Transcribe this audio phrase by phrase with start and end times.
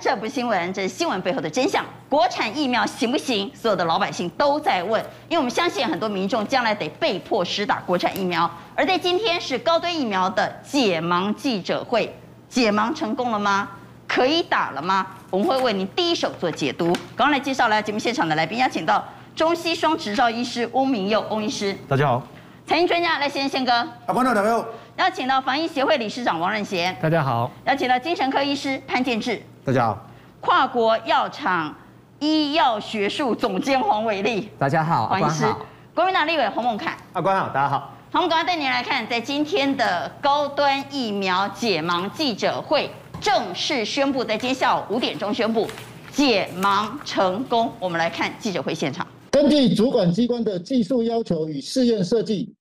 [0.00, 1.84] 这不新闻，这是新闻背后的真相。
[2.08, 3.50] 国产疫苗行不行？
[3.54, 8.50] 所有的老百姓都在问，因为我们相信很多民众将来得被迫施打国产疫苗。
[8.74, 12.14] 而在今天是高端疫苗的解盲记者会，
[12.48, 13.68] 解盲成功了吗？
[14.06, 15.06] 可以打了吗？
[15.30, 16.92] 我们会为您第一手做解读。
[17.16, 19.04] 刚刚来介绍来节目现场的来宾，邀请到
[19.34, 22.22] 中西双执照医师翁明佑翁医师，大家好。
[22.66, 24.64] 财经专家赖先生宪哥，啊，观众朋友，
[24.96, 29.98] 邀请到防疫协会理事长王任贤，大家好；邀请到精神科医师潘建志，大家好；
[30.40, 31.74] 跨国药厂
[32.20, 35.44] 医药学术总监黄伟立，大家好；黄医师，
[35.92, 37.92] 国民党立委洪孟楷，阿官好，大家好。
[38.12, 42.88] 好，我们赶快带您来看，在今天的高端疫苗解盲记者会
[43.20, 45.66] 正式宣布，在今天下午五点钟宣布
[46.12, 47.68] 解盲成功。
[47.80, 49.04] 我们来看记者会现场。
[49.32, 52.54] 根据主管机关的技术要求与试验设计，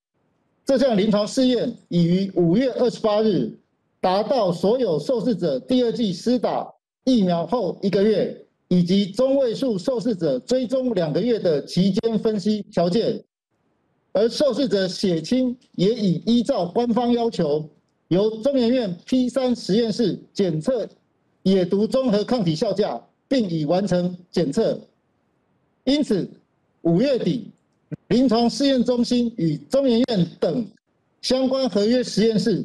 [0.66, 3.56] 这项临床试验已于五月二十八日
[4.02, 6.68] 达到所有受试者第二剂施打
[7.06, 13.24] 疫苗后一个月，以及中位数受试者追踪两个月的期间分析条件，
[14.12, 17.70] 而受试者血清也已依照官方要求，
[18.10, 20.86] 由中研院 P 三实验室检测
[21.44, 24.78] 野毒综合抗体效价，并已完成检测，
[25.86, 26.30] 因此。
[26.88, 27.50] 五月底，
[28.10, 30.64] 临床试验中心与中研院等
[31.24, 32.64] 相关合约实验室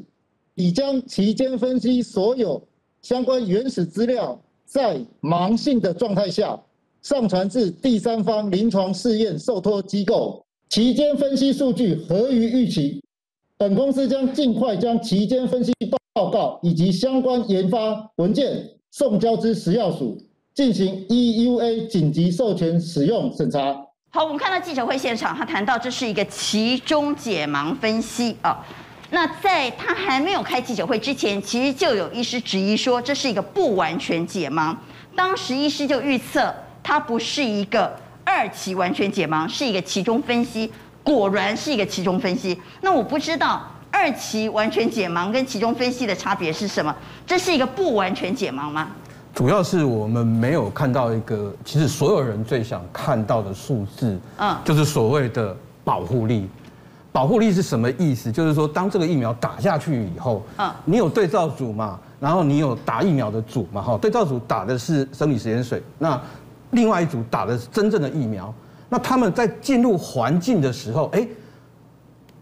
[0.55, 2.63] 已将期间分析所有
[3.03, 6.59] 相关原始资料，在盲信的状态下
[7.03, 10.45] 上传至第三方临床试验受托机构。
[10.69, 13.03] 期间分析数据合于预期，
[13.57, 15.73] 本公司将尽快将期间分析
[16.13, 20.17] 报告以及相关研发文件送交之食药署，
[20.55, 23.75] 进行 EUA 紧急授权使用审查。
[24.11, 28.65] 好，我们看到记者会现场，他谈到这是一个期中解盲分析啊。
[29.11, 34.75] 那在他还没有开记者会之前，其实就有医师质疑说这是一个不完全解盲。
[35.17, 37.93] 当时医师就预测它不是一个
[38.25, 40.71] 二期完全解盲，是一个其中分析。
[41.03, 42.57] 果然是一个其中分析。
[42.83, 46.95] 那我不知道二期完全解盲跟其中分析的差别是什么？
[47.27, 48.89] 这是一个不完全解盲吗？
[49.35, 56.49] 主要是我们没有看到一个，其实所有人最想看到的数字，嗯，就是所谓的保护力。
[57.13, 58.31] 保护力是什么意思？
[58.31, 66.21] 就是说，当这个疫苗打下去以后，嗯，你有对照组嘛，然后你有打疫苗的组嘛，哈，对照组打的是生理食盐水，那
[66.71, 68.53] 另外一组打的是真正的疫苗。
[68.89, 71.27] 那他们在进入环境的时候，哎，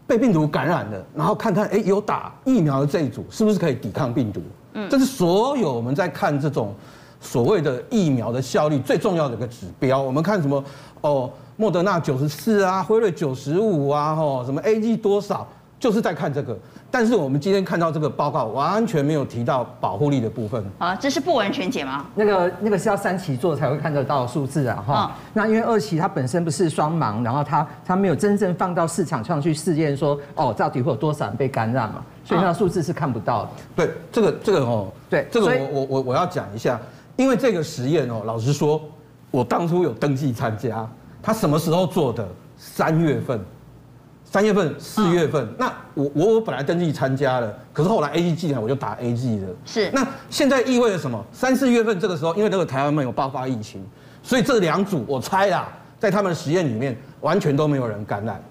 [0.05, 4.41] 被病毒感染了，然后看看，哎，有打疫苗的这一组是不是可以抵抗病毒？
[4.73, 6.75] 嗯这是所有我们在看这种
[7.19, 9.99] 所谓的疫苗的效率最重要的一个指标。
[9.99, 10.63] 我们看什么？
[11.01, 15.45] 哦，莫德纳九十四啊，辉瑞九十五啊，吼，什么 A G 多少？
[15.77, 16.57] 就是在看这个。
[16.89, 20.63] 但是我们今天看到这个报告，完全没有提到保护力的部分。
[20.77, 22.05] 啊，这是不完全解吗？
[22.15, 25.11] 那个那个是要三期做才会看得到数字啊，哈。
[25.33, 32.01] 那因为二期它本身不是双盲，然后它它没有真正放到市场上去试验，说哦，到底会有多少人被感染嘛？
[32.23, 33.49] 所以那个数字是看不到的。
[33.75, 36.79] 对，这个这个哦，对，这个我我我我要讲一下，
[37.17, 38.81] 因为这个实验哦，老实说，
[39.29, 40.87] 我当初有登记参加，
[41.21, 42.27] 他什么时候做的？
[42.57, 43.39] 三月份，
[44.23, 45.47] 三月份、四月份。
[45.57, 49.47] 那我我我本来登记参加了，可是后来 A G 进来，我就打 A G 了。
[49.65, 49.89] 是。
[49.93, 51.23] 那现在意味着什么？
[51.31, 53.85] 三四月份这个时候，因为那个台湾没有爆发疫情，
[54.21, 58.41] 所以这两组我猜啦，在他们的实验里面完全都没有人感染，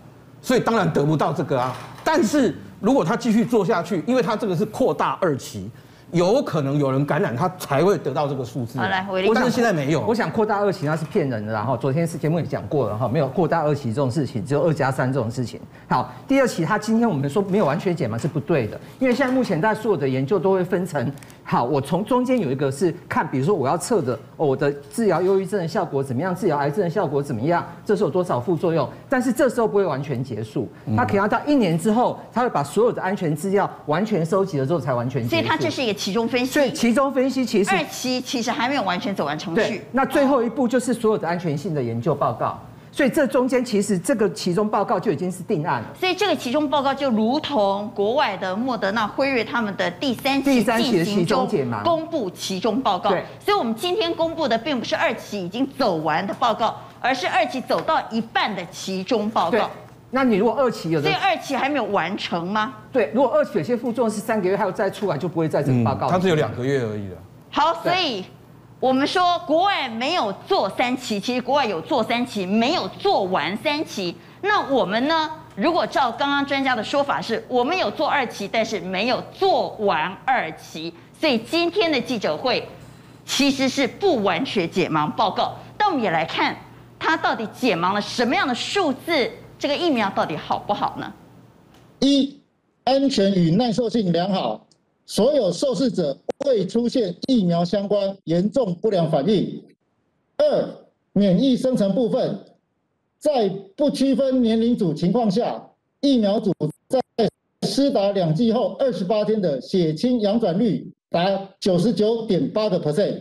[0.41, 1.77] 所以当然得不到这个啊。
[2.03, 2.55] 但是。
[2.81, 5.69] 如果他继续做下去，因为他这个是扩大二期，
[6.13, 8.79] 有可能有人感染，他才会得到这个数字。
[8.79, 10.01] 好来，但是现在没有。
[10.07, 15.61] 我想扩大二期那是骗人的，然后昨天是节目也讲过了哈，没有扩大二期这种事情，只有二加三这种事情。
[15.89, 21.13] 好，第二期他今天我们说没有完全解嘛是不对的，因为现在目前大家所有的研究都会分成。
[21.50, 28.86] 好，我从中间有一个是看，比如说我要测的，哦，我的治疗忧郁症的效果怎么样，治疗癌症的效果怎么样，这是有多少副作用？
[29.09, 35.34] 但是这时候不会完全结束，它可能要到一年之后，它会把所有的安全资料完全收集了之后才完全结束。
[35.36, 36.53] 所以它这是一个其中分析。
[36.53, 39.62] 所以其中分析其实二期其实还没有完全走完程序。
[39.62, 42.60] 对，那最后一步就是所有的安全性的研究报告。
[42.98, 45.86] 所以这中间其实这个其中报告就已经是定案了。
[45.95, 51.48] 所以这个其中报告就如同国外的莫德纳、辉瑞他们的第三期进行中
[51.84, 53.10] 公布其中报告。
[53.10, 53.24] 对。
[53.39, 59.71] 所以我们今天公布的并不是二期已经走完的报告，而是二期走到一半的其中报告。
[60.10, 62.74] 那你如果二期有的，所以二期还没有完成吗？
[62.91, 66.09] 对，如果二期有些副作用是三个月还有再出来，就不会再这个报告。
[66.09, 67.16] 它只有两个月而已了。
[67.48, 68.24] 好，所以。
[68.80, 74.15] 我们说国外没有做三期，其实国外有做三期，没有做完三期。
[74.41, 75.30] 那我们呢？
[75.57, 80.95] 如果照刚刚专家的说法是，我们有做二期，但是没有做完二期。
[81.21, 82.69] 所以今天的记者会
[83.27, 85.57] 其实是不完全解盲报告。
[85.77, 86.57] 但我们也来看
[87.01, 89.28] 它到底解盲了什么样的数字，
[89.59, 91.13] 这个疫苗到底好不好呢？
[91.98, 92.41] 一、
[92.84, 94.65] 安全与耐受性良好，
[95.04, 96.16] 所有受试者
[96.47, 99.63] 未出现疫苗相关严重不良反应。
[100.37, 100.69] 二、
[101.13, 102.39] 免疫生成部分，
[103.19, 105.71] 在不区分年龄组情况下，
[106.01, 106.53] 疫苗组
[106.87, 107.01] 在
[107.67, 113.21] 施打两剂后二十八天的血清阳转率达九十九点八个 percent，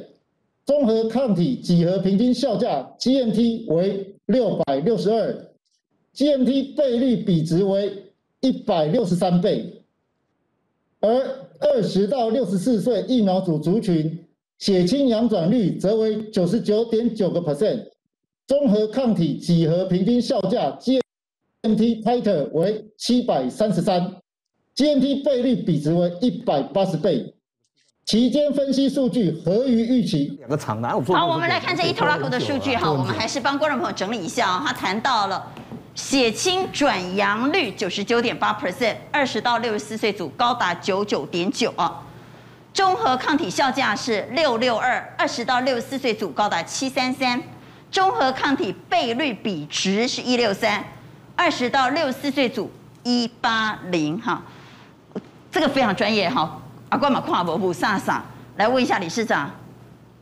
[0.66, 5.50] 综合抗体几何平均效价 GMT 为六百六十二
[6.14, 8.12] ，GMT 倍率比值为
[8.42, 9.81] 一百六十三倍，
[11.00, 14.25] 而二十到六十四岁疫苗组族群
[14.59, 17.83] 血清阳转率则为九十九点九个 percent，
[18.48, 24.15] 综合抗体几何平均效价 GMT titer 为七百三十三
[24.75, 27.33] ，GMT 倍率比值为一百八十倍，
[28.06, 30.36] 期间分析数据合于预期。
[30.39, 31.01] 两个厂哪有？
[31.13, 35.54] 好，我们来看这一拖拉库的数据哈，我们还是帮观众朋友整理一下啊，他谈到了。
[35.97, 42.03] 血清转阳率九十九点八 percent，二十到六十四岁组高达九九点九啊，
[42.71, 47.41] 综合抗体效价是六六二，二十到六十四岁组高达七三三，
[47.89, 50.85] 综合抗体倍率比值是一六三，
[51.35, 52.71] 二十到六十四岁组
[53.01, 54.44] 一八零哈，
[55.51, 58.23] 这个非常专业哈，阿关马跨博布萨萨
[58.57, 59.49] 来问一下理事长，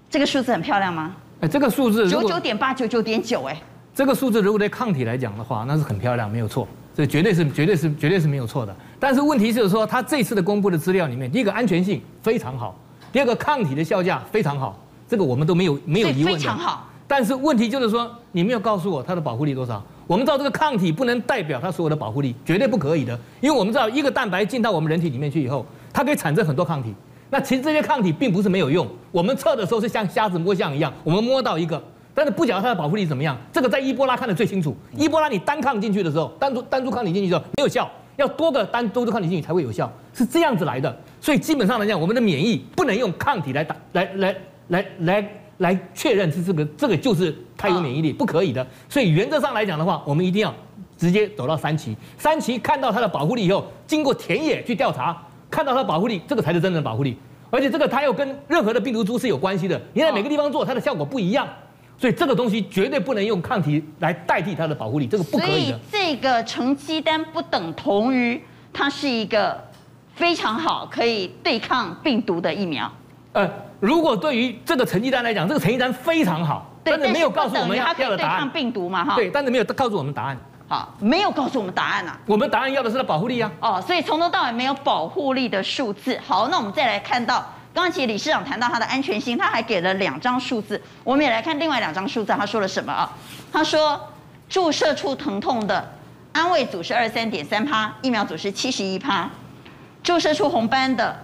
[0.09, 1.13] 这个数字很漂亮吗？
[1.41, 3.61] 哎，这个数字九九点八九九点九哎。
[3.95, 8.75] 这个数字如果对抗体来讲的话，那是很漂亮，没有错，这绝对是绝对是绝对是没有错的。
[8.99, 12.77] 但是问题就是说，它这次的公布的资料里面，第一个安全性非常好，
[13.13, 14.77] 第二个抗体的效价非常好，
[15.07, 16.39] 这个我们都没有没有疑问的。
[16.39, 16.89] 非常好。
[17.07, 19.81] 但是问题就是说，你没有告诉我它的保护力多少。
[20.07, 26.93] 我们知道这个抗体不能代表它所有的保护力，绝对不可以的，因为我们知道一个蛋白进到我们人体里面去以后，它可以产生很多抗体。
[27.29, 31.81] 那其实这些抗体并不是没有用，我们测的时候是像瞎子摸象一样，我们摸到一个。
[32.15, 34.75] 但是不晓得它的保护力怎么样，这个在伊波拉看得最清楚。
[34.95, 40.97] 伊波拉你单抗进去的时候，单独单独抗体进去的时候没有效，要多个单独的抗体进去才会有效，是这样子来的。
[41.19, 44.35] 所以基本上来讲，我们的免疫不能用抗体来打，来来
[44.69, 48.65] 来来来确认是这个这个就是它有免疫力，不可以的。
[48.87, 50.53] 所以原则上来讲的话，我们一定要
[50.97, 55.21] 直接走到三期，三期看到它的保护力以后，经过田野去调查，
[55.51, 57.17] 看到它的保护力，这个才是真正的保护力。
[57.51, 61.47] 而且这个它又跟任何的病毒株是有关系的，你在每个地方做，它的效果不一样。
[61.97, 65.79] 所以这个东西绝对不能用抗体来代替它的保护力，这个不可以的。
[65.89, 68.41] 所以这个成绩单不等同于
[68.73, 69.57] 它是一个
[70.13, 72.91] 非常好可以对抗病毒的疫苗。
[73.31, 73.49] 呃，
[73.79, 78.37] 如果对于这个成绩单来讲，这个成绩单非常好，但是没有告诉我们要要的答案。
[78.37, 79.15] 对抗病毒嘛，哈。
[79.15, 80.37] 对，但是没有告诉我们答案。
[80.67, 82.19] 好，没有告诉我们答案啊。
[82.25, 83.51] 我们答案要的是它保护力啊。
[83.61, 86.19] 哦，所以从头到尾没有保护力的数字。
[86.25, 87.45] 好，那我们再来看到。
[87.75, 93.11] 刚才其实理事长谈到它的安全性，他还给了两张数字，我们也来看另外两张数字，他说了什么啊？
[93.51, 94.01] 他说
[94.47, 95.93] 注射处疼痛的
[96.31, 99.29] 安慰组是二三点三趴，疫苗组是七十一趴；
[100.01, 101.19] 注射处红斑的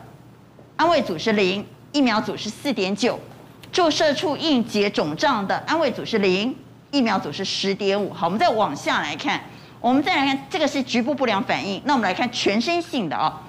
[0.76, 3.18] 安慰组是零，疫苗组是四点九；
[3.72, 6.54] 注射处硬结肿胀的安慰组是零，
[6.92, 8.14] 疫苗组是十点五。
[8.14, 9.40] 好，我们再往下来看，
[9.80, 13.42] 我们再来看这个是局部不良反应，那我们来看全身性的啊。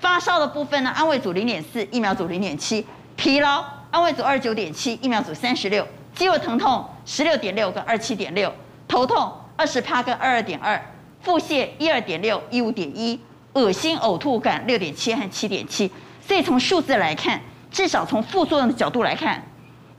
[0.00, 2.82] 发烧的部分呢，安慰组零点四，疫苗组零点七；
[3.16, 8.50] 疲劳，安慰组二十九点七，疫苗组三十六；肌肉疼痛十六点六跟二七点六；
[8.88, 10.80] 头痛二十趴跟二二点二；
[11.20, 13.18] 腹泻一二点六一五点一；
[13.52, 15.90] 恶心呕吐感六点七和七点七。
[16.26, 17.38] 所以从数字来看，
[17.70, 19.42] 至少从副作用的角度来看，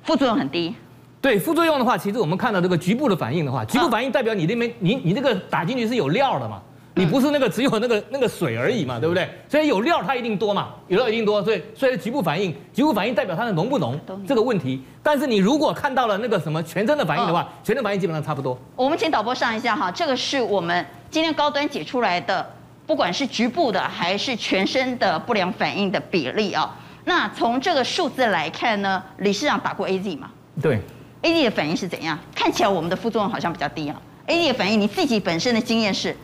[0.04, 0.76] 副作用很低。
[1.22, 6.60] 对副作用的话，其实我们看到这个局部的反应的话，局部反应代表你那边你你这个打进去是有料的嘛。
[6.96, 9.30] 你不是那个只有那个那个水而已嘛，对不对？
[9.48, 14.82] 所以有料它一定多嘛，有料一定多，所以所以局部反应，局部反应代表它的浓不浓这个问题。
[15.02, 18.58] 但是你如果看到了那个什么全身的反应的话，全身反应基本上差不多。
[18.76, 22.46] 我们请导播上一下哈，这个是我们今天高端解出来的，
[22.86, 26.78] 不管是局部的还是全身的不良反应的比例啊。
[27.06, 30.30] 那从这个数字来看呢，理事长打过 AZ 嘛？
[30.62, 30.80] 对
[31.24, 32.20] ，AZ 的反应是怎样？
[32.36, 34.00] 看起来我们的副作用好像比较低啊。
[34.28, 36.16] AZ 的反应，你自己本身的经验是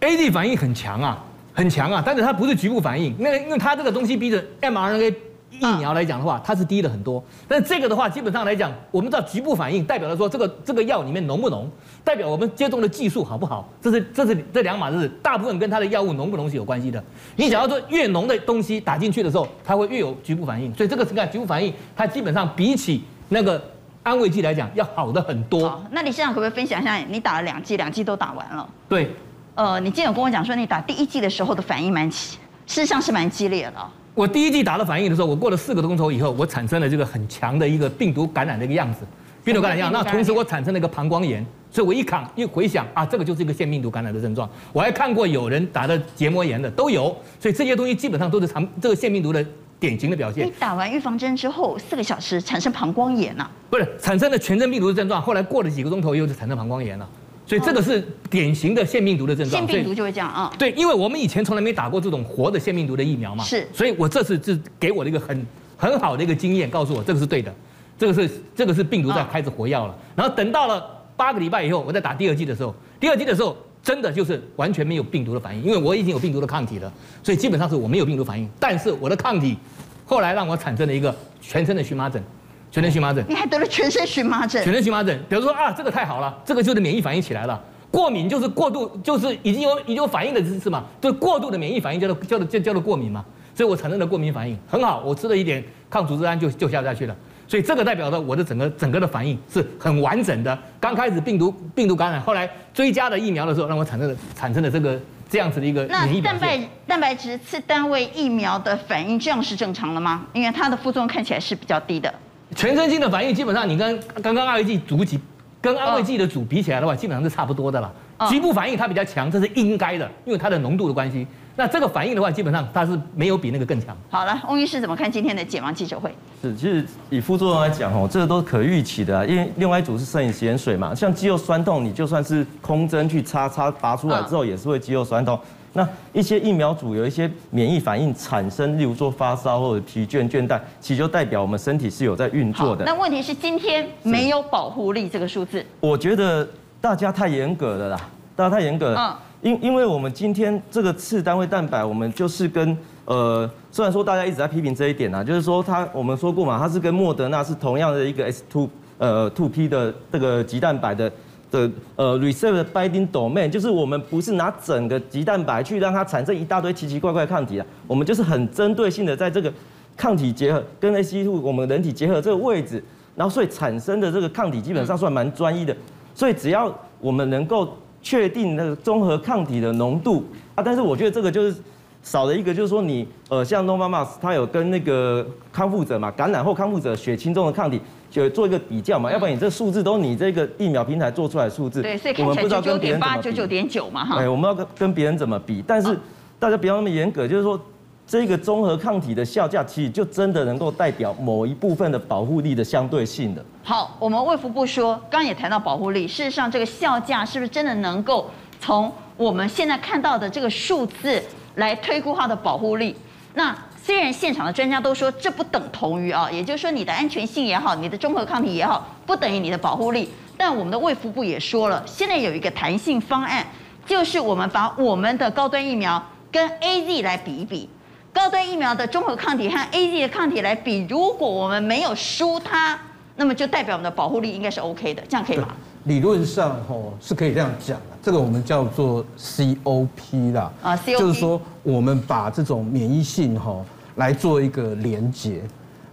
[0.00, 5.14] ？A D 反应很强啊，很强啊，但是它不是局部反应，那个因为它这个东西比着 m R N A
[5.50, 7.24] 疫苗来讲的话，它是低了很多。
[7.48, 11.68] 但是这个的话，基本上来讲，我们知道局部反应代表了说这个这个药里面浓不浓，
[12.04, 17.02] 代表我们接种的技术好不好，这是这是这两码事，大部分跟它的药物浓不浓是有关系的。
[17.34, 23.60] 你想要说越浓的东西打进去的时候，它会越有局部反应，所以这个是看局部反应，它基本上比起那个
[24.02, 25.68] 安慰剂来讲要好的很多。
[25.68, 28.68] 好，那你现在可不可以分享一下，你打了两剂，两剂都打完了？
[28.88, 29.10] 对。
[29.58, 33.90] 呃，你今天有跟我讲说，你打第一剂的时候的反应蛮，事实上是蛮激烈的。
[34.14, 39.00] 我第一剂打了反应的时候，我过了四个钟头以后，我产生了这个很强的一个病毒感染的一个样子，
[39.42, 39.92] 病毒感染样。
[39.92, 44.48] 那同时我产生了一个膀胱炎，所以我一扛一回想啊，这个就是一个腺病毒感染的症状。
[44.72, 47.06] 我还看过有人打的结膜炎的都有，
[47.40, 49.44] 所以这些东西基本上都是常这个腺病毒的
[49.80, 50.46] 典型的表现。
[50.46, 53.50] 你打完预防针之后四个小时产生膀胱炎了、啊？
[53.68, 57.08] 不是，产生了全身病毒的症状，后来过了几个钟头以后就产生膀胱炎了。
[57.48, 59.66] 所以这个是典型的腺病毒的症状。
[59.66, 60.52] 腺病毒就会这样啊？
[60.58, 63.42] 对，因为我们以前从来没打过这种活的腺病毒的疫苗嘛。
[63.42, 63.66] 是。
[63.72, 67.50] 所以我这次是给我的一个很很好的一个经验，告诉我这个是对的，
[67.96, 69.96] 这个是这个是病毒在开始活跃了。
[70.14, 70.84] 然后等到了
[71.16, 78.46] 八个礼拜以后，我再打第二剂的时候，第二剂的时候真的就是完全没有病毒的反应，因为我已经有病毒的抗体了，所以基本上是我没有病毒反应。
[78.60, 79.56] 但是我的抗体
[80.04, 82.22] 后来让我产生了一个全身的荨麻疹。
[82.70, 84.62] 全身荨麻疹，你还得了全身荨麻疹？
[84.62, 87.58] 全身荨麻疹，比如说啊，这个太好了，这个就是免疫反应起来了。
[87.90, 93.24] 过敏就是过度，就是已经有已经有反应的姿势嘛，就是过度的免疫反应叫做叫做叫叫做过敏嘛。
[93.54, 97.16] 所以我产生了过敏反应，很好，我吃了一点抗组织胺就就下下去了。
[97.48, 100.56] 所以这个代表着我的整个整个的反应是很完整的。
[100.78, 106.20] 刚开始病毒病毒感染，后来追加的疫苗的时候，让我产生了产生了这个这样子的一个免疫。
[106.20, 110.26] 那蛋白蛋白质次单位疫苗的反应这样是正常的吗？
[110.34, 112.12] 因为它的副作用看起来是比较低的。
[112.54, 115.20] 全身性的反应基本上，你跟刚刚安慰剂组几，
[115.60, 117.90] 跟安慰剂的组比起来的话，基本上是差不多的啦。
[118.28, 121.26] 局部反应它比较强，这是应该的，因为它的浓度的关系。
[121.54, 123.96] 那这个反应的话，基本上它是没有比那个更强。
[124.10, 126.12] 好了，翁医师怎么看今天的解盲记者会？
[126.42, 135.38] 是，其实以副作用来讲哦，这个都是可预期的啊，因为另外一组是摄影盐水嘛，像肌肉酸痛，你就算是空针去插插拔出来之后，也是会肌肉酸痛。
[135.78, 142.84] 那一些疫苗组有一些免疫反应产生，例如说发烧或者疲倦、倦怠，其实就代表我们身体是有在运作的。
[142.84, 146.48] 那问题是今天没有保护力这个数字，我觉得
[146.80, 149.00] 大家太严格了啦，大家太严格了。
[149.00, 149.16] 嗯。
[149.40, 158.68] 因因为我们今天这个次单位蛋白，我们就是跟呃，虽然说大家一直在批评这一点啊，就是说它我们说过嘛，它是跟莫德纳是同样的一个 S two
[158.98, 161.08] 呃 two P 的这个集蛋白的。
[161.50, 169.52] 的呃，reserved binding domain 就是我们不是拿整个鸡蛋白去让它产生一大堆奇奇怪怪抗体啊，我们就是很针对性的在这个
[169.96, 172.82] 抗体结合跟 ACE2 我们人体结合这个位置，
[173.16, 175.74] 然后所以产生的这个抗体基本上算蛮专一的，
[176.14, 180.24] 所以只要我们能够确定那个综合抗体的浓度
[180.54, 181.56] 啊，但是我觉得这个就是
[182.02, 187.80] 少了一个，就是说你呃像 Novavax 它有跟那个康复者嘛，感染后康复者血清中的抗体。
[188.10, 194.16] 就做一个比较嘛，要不然你这数字都是你这个疫苗平台做出来的数字，对，所以看起来九九点八、九九点九嘛，哈。
[194.18, 195.62] 哎，我们要跟跟别人怎么比？
[195.66, 195.98] 但是
[196.38, 197.60] 大家不要那么严格，就是说
[198.06, 203.44] 这个综合抗体的效价，其实就真的能够代表某一部分的保护力的相对性的。
[203.62, 211.22] 好，我们卫福部说，刚刚也谈到保护力，事实上这个效价是不是真的能够从我们现在看到的这个数字
[211.56, 212.96] 来推估它的保护力？
[213.34, 213.54] 那？
[213.88, 220.10] 虽然现场的专家都说这不等同于啊，也就是说你的安全性也好，你的综合抗体也好，不等于你的保护力。
[220.36, 223.46] 但我们的卫福部也说了，现在有一个弹性方案，
[223.86, 227.66] 就是我们把我们的高端疫苗跟 AZ 来比一比，
[228.12, 232.78] 高端疫苗的综合抗体和 AZ 的抗体来比，如果我们没有输它，
[233.16, 235.48] 那么就代表我们的保护力应该是 OK 的，这样可以吗？
[235.84, 243.64] 理论上吼是可以这样讲的，这个我们叫做 COP 啦，啊，COP 就是说我们把这种免疫性吼。
[243.98, 245.42] 来做一个连接，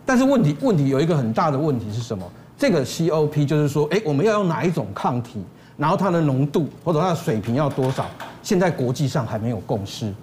[0.05, 2.23] 但是问题问题有一个很大的问题是什么？
[2.57, 5.43] 这个 COP 就是说，哎，我们要用哪一种抗体，
[5.75, 8.05] 然后它的浓度或者它的水平要多少？
[8.41, 10.13] 现在国际上还没有共识。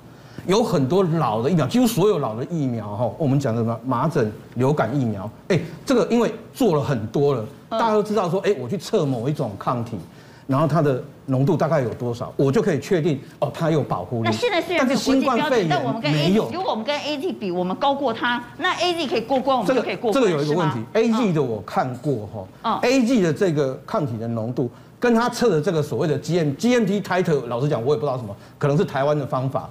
[0.47, 9.97] 有很多老的疫苗，几乎所有老的疫苗哈，我们讲的什么麻疹、流感疫苗，哎，这个因为做了很多了，大家都知道说，哎，我去测某一种抗体。
[10.47, 14.25] 然后它的浓度大概有多少，我就可以确定哦，它有保护力。
[14.25, 20.15] 那现在虽然没有国际标准，但我们跟 A，如果我们跟 A Z 比，我们高过它，那 A Z 可以过关，我们就可以过关。
[20.15, 22.29] 这个有一个问题，A Z 的我看过
[22.63, 29.69] 哈，A Z 的这个抗体的浓度跟它测的这个所谓的 G M G M T titer，老实讲我也不知道什么，可能是台湾的方法，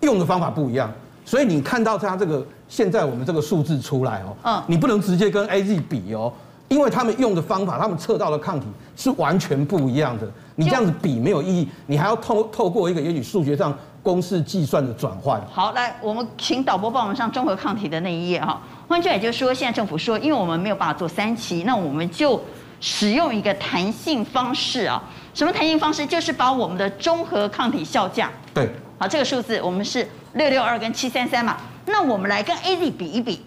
[0.00, 0.90] 用的方法不一样，
[1.24, 6.32] 所以你看到它这个现在我们这个数字出来哦，嗯，你不能直接跟 A Z 比哦。
[6.74, 8.66] 因为他们用的方法，他们测到的抗体
[8.96, 10.28] 是完全不一样的。
[10.56, 15.40] 你这样子比没有意义，你还要透透过一个也许数学上公式计算的转换。
[15.48, 18.60] 好，来，我们请导播帮我们上综合抗体的那一页哈。
[18.88, 22.42] 换句话也就是说，现在政府说，因为我们没有办法做三期，那我们就
[22.80, 25.00] 使用一个弹性方式啊。
[25.32, 26.04] 什么弹性方式？
[26.04, 33.40] 就是把我们的综合抗体效价，对，好，这个数字我们是六六二跟七三三嘛，那我们来跟 AZ 比一比。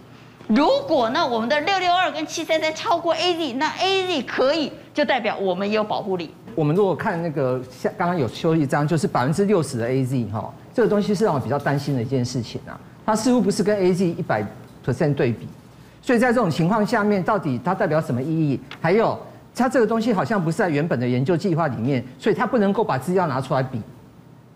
[0.48, 6.34] 如果呢，我们的六六二跟七三三超过 A Z，那 A Z 可以就代表我们也有保护力。
[6.56, 12.80] 我们如果看那个像刚刚有修一张，就是百分之六十的 A Z 哈，这个东西是让我比较担心的一件事情啊。
[13.06, 14.42] 它似乎不是跟 AZ 一百
[14.86, 15.48] percent 对比。
[16.02, 18.58] 所以在这种情况下面，到底它代表什么意义？
[18.80, 19.20] 还有，
[19.54, 23.82] 它这个东西好像不是在原本的研究计划里面，所以它不能够把资料拿出来比。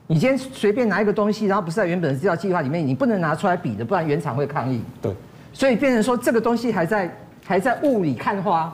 [0.08, 4.82] 你今天随便拿一个东西，然后不是在原本的资料计划里面，你不能拿出来比的，不然原厂会抗议。
[5.02, 5.14] 对。
[5.54, 8.74] 所以变成说这个东西还在还在雾里看花。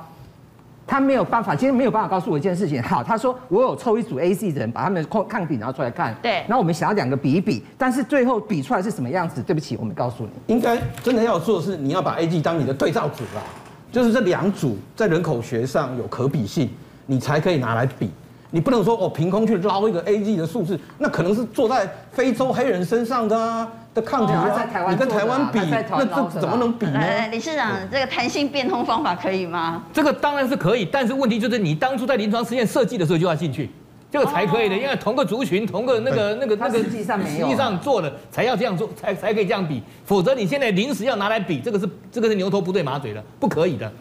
[0.89, 2.81] 他没有办法，今天没有办法告诉我一件事情。
[2.81, 6.15] 好，他说我有抽一组 AZ 的人，把他们的抗抗体拿出来看。
[6.21, 6.45] 对。
[6.47, 9.43] 然后我们想要两个比一比，但是最后比出来是什么样子？
[9.43, 10.29] 对不起，我没告诉你。
[10.47, 13.43] 应该真的要做的是，你要把 A、G 当你的对照组啦，
[13.91, 16.69] 就是这两组在人口学上有可比性，
[17.05, 18.09] 你才可以拿来比。
[18.49, 23.69] 你不能说我凭空去捞一个 A G 的数字，那可能是坐在非洲黑人身上的啊。
[23.97, 24.45] 的抗体啊，
[24.89, 27.27] 你跟台湾比，那这怎么能比呢？
[27.31, 29.83] 理事长，这个弹性变通方法可以吗？
[29.91, 33.69] 这个当然是可以，但是问题就是你当初在临床实验设计的时候就要进去，
[34.11, 43.91] 这个才可以的，因为同个族群、同个那个那个那个，实际上没有实际上做的才要这样做，才才可以这样比，否则你现在临时要拿来比，这个是这个是牛头不对马嘴的，不可以的。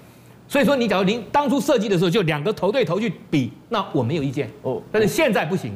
[0.46, 5.72] 所以说，你假如临当初设计的时候就两个头对头去比，那我没有意见哦，但是现在不行。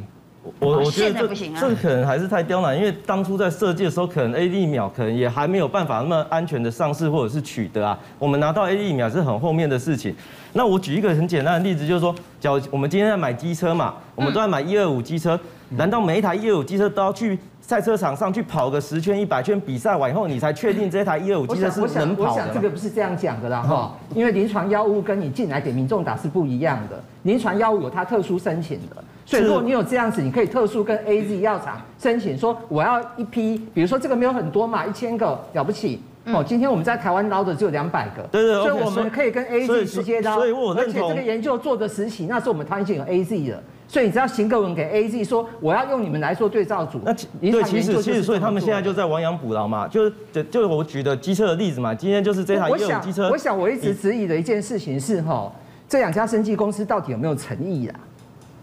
[0.58, 7.98] 我我觉得这这可能还是太刁难，因为当初在设计的时候，可能 A D 疫苗可能也还没有办法那么安全的上市或者是取得啊。
[8.18, 10.14] 我们拿到 A D 疫苗是很后面的事情。
[10.54, 15.38] 那我举一个很简单的例子，就是说，假如我们今天在买机车嘛，我们都在买一二五机车，
[15.70, 22.30] 难道每一台一二五机车都要去赛车场上去跑个十圈、一百圈比赛 完以后，你才确定这台一二五机车是能跑的？
[22.30, 29.04] 我想这个不是这样讲的啦，哈，因为临床药物跟你进来给民众打是不一样的，临床药物有它特殊申请的。
[29.30, 36.42] 所以，如果你有这样子，你可以特殊跟 AZ 药厂申请说，我要一批，比如说这个没有很多嘛，一千个了不起哦。
[36.44, 40.34] 今天我们在台湾捞的只有两百个，对对，所以我们可以跟 AZ 直接捞。
[40.34, 40.74] 所以我。
[40.74, 47.00] 而且这个研究做的时期，那时候我们台湾已经有 AZ 了，所以你只要行个文给 AZ 说，我要用你们来做对照组。
[47.04, 51.94] 那对，其实其实所以他们现在就在亡羊补牢嘛，就是就就是我举的机车的例子嘛。
[51.94, 53.30] 今天就是这台一二五机车。
[53.30, 55.52] 我想我一直质疑的一件事情是哈，
[55.88, 57.94] 这两家生技公司到底有没有诚意啊？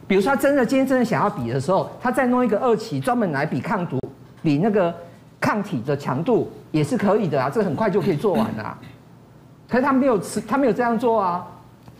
[0.08, 4.00] 比如说，他真的今天真的想要比的时候，他再弄一个二期专门来比抗毒、
[4.42, 4.94] 比那个
[5.40, 8.78] 抗体的强度也是可以的啊，这个很快就可以做完啊。
[9.68, 11.46] 可是他没有吃，他没有这样做啊，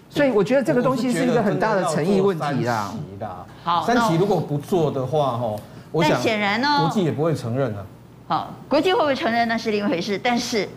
[0.10, 2.94] 所以我觉得这个东西是一个很大的诚意问题啦。
[3.64, 5.56] 好，三期如果不做的话，哈，
[5.92, 7.86] 我想显然呢，国际也不会承认啊。
[8.30, 10.68] 好，国际会不会承认那是另一回事，但是。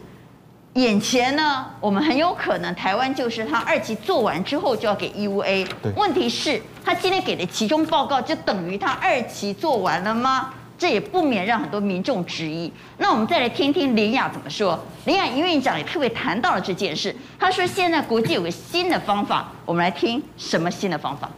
[0.74, 5.66] 眼前呢，我们很有可能台湾就是他二期做完之后就要给 EUA。
[5.82, 5.90] 对。
[5.96, 10.54] 问题是，他今天给的其中报告就等于他二期做完了吗？
[10.78, 12.72] 这也不免让很多民众质疑。
[12.96, 14.78] 那我们再来听听林雅怎么说。
[15.04, 21.28] 林雅营运长也特别谈到了这件事，他说现在国际有个新的方法，我们来听什么新的方法？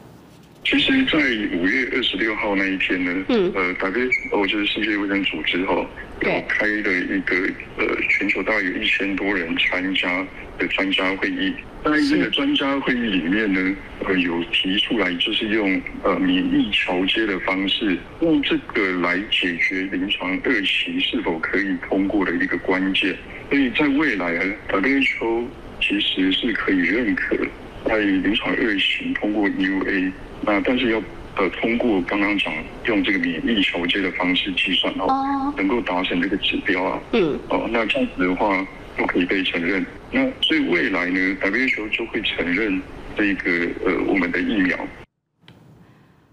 [0.65, 1.19] 其实，在
[1.57, 5.75] 五月二十六号那一天呢，嗯，呃，WHO 就是世界卫生组织哈，
[6.21, 7.35] 有开了一个
[7.79, 10.25] 呃全球大概有一千多人参加
[10.59, 11.53] 的专家会议。
[11.85, 23.15] 在这个专家会议里面呢，呃，有提出来就是用呃免疫桥接的方式，用这个来解决临床二期是否可以通过的一个关键。
[23.51, 25.45] 所以在未来呢，WHO
[25.81, 27.37] 其实是可以认可
[27.87, 30.13] 在临床二型通过 EUA。
[30.45, 31.01] 那但是要
[31.37, 32.53] 呃通过刚刚讲
[32.87, 38.67] 用这个免疫桥接的方式计算，然后能够达成这个指标啊，嗯，哦，那这样子的话
[38.99, 39.85] 就可以被承认。
[40.11, 42.83] 那所以未来呢，WHO 就会承认
[43.17, 43.51] 这个
[43.87, 44.77] 呃我们的疫苗。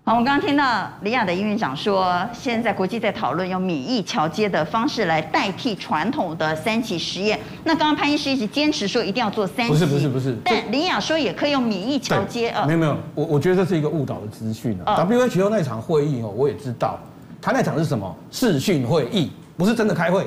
[0.10, 7.39] 好，我们刚刚听到李雅的营运长说，现在国际在讨论用免疫桥接的方式来代替传统的三期实验。
[7.63, 10.36] 那刚刚潘医师一直坚持说一定要做三期，不是不是不是。
[10.43, 12.65] 但李雅说也可以用免疫桥接啊。
[12.65, 15.08] 没有没有，我我觉得这是一个误导的资讯啊。
[15.08, 16.98] WHO 那场会议哦，我也知道，
[17.39, 20.26] 他那场是什么视讯会议，不是真的开会，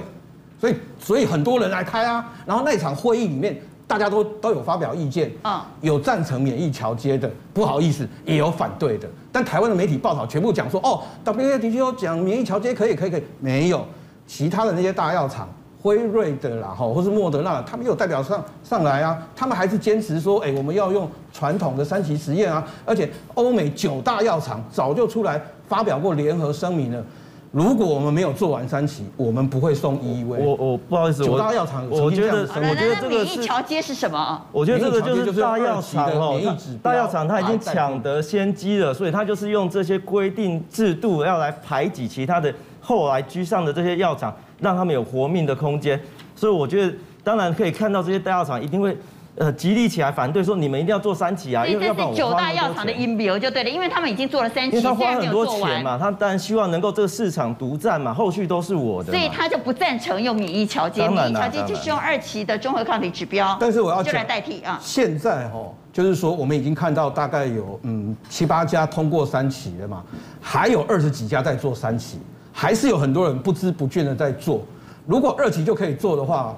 [0.61, 2.25] 所以所以很多人来开啊。
[2.47, 3.61] 然后那场会议里面。
[3.87, 9.09] 大家都都有发表意见，啊，有赞成免疫桥接的，不好意思，也有反对的。
[9.31, 13.87] 但台湾的媒体报道全部讲说，哦，WHO 讲免疫桥接可以，可以，可以，没有
[14.27, 15.49] 其他的那些大药厂，
[15.83, 27.05] 辉瑞的啦，哈，或是莫德纳，他们有代表上上来啊，他们还是坚持说，哎，我们要用传统的三期实验啊，而且欧美九大药厂早就出来发表过联合声明了。
[27.53, 30.39] 如果我们没有做完三期，我们不会送 EUA。
[30.39, 34.41] 我我不好意思，九大药厂，我觉得我觉得这个免疫桥接是什么？
[34.51, 36.41] 我觉得这个就是大药厂哦，
[36.83, 46.01] 大药厂它已经抢得先机了，所以它就是用这些规定制度要来排挤其他的后来居上的这些药厂，让他们有活命的空间。
[46.35, 48.97] 所以我觉得，当然可以看到这些大药厂一定会
[49.35, 64.79] 呃，极力起来反对说你们一定要做三期啊，因为这是九大药厂的阴谋就对了，因为他们已经做了三期，因为他花很多钱嘛，他当然希望能够这个市场独占嘛，后续都是我的，所以他就不赞成用免疫桥接，免疫桥接就是用二期的综合抗体指标，但是我要就来代替啊。
[64.83, 70.05] 现在哦，就是说我们已经看到大概有嗯七八家通过三期了嘛，
[70.43, 72.19] 还有二十几家在做三期，
[72.53, 74.61] 还是有很多人不知不觉的在做。
[75.07, 76.55] 如果二期就可以做的话，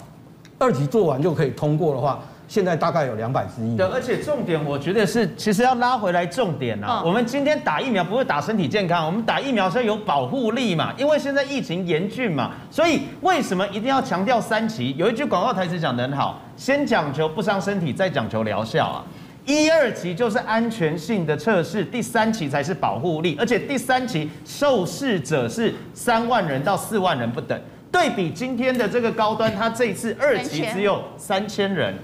[0.59, 2.19] 二期做完就可以通过的话。
[2.47, 3.77] 现在大概有两百支疫苗。
[3.77, 7.03] 对，而且重点我觉得是，其实要拉回来重点啊。
[7.05, 10.93] 我们今天打疫苗不会打身体健康，我们打疫苗是有保护力嘛。
[10.99, 14.95] 因为现在疫情严峻嘛，所以为什么一定要强调三期？
[14.97, 19.05] 有一句广告台词讲得很好，先讲求不伤身体，再讲求疗效啊。
[19.47, 27.59] 一二期就是安全性的测试，第三期才是保护力，而且第三期受试者是三万人到四万人不等。
[27.93, 31.95] 对比今天的这个高端，它这一次二期只有三千人。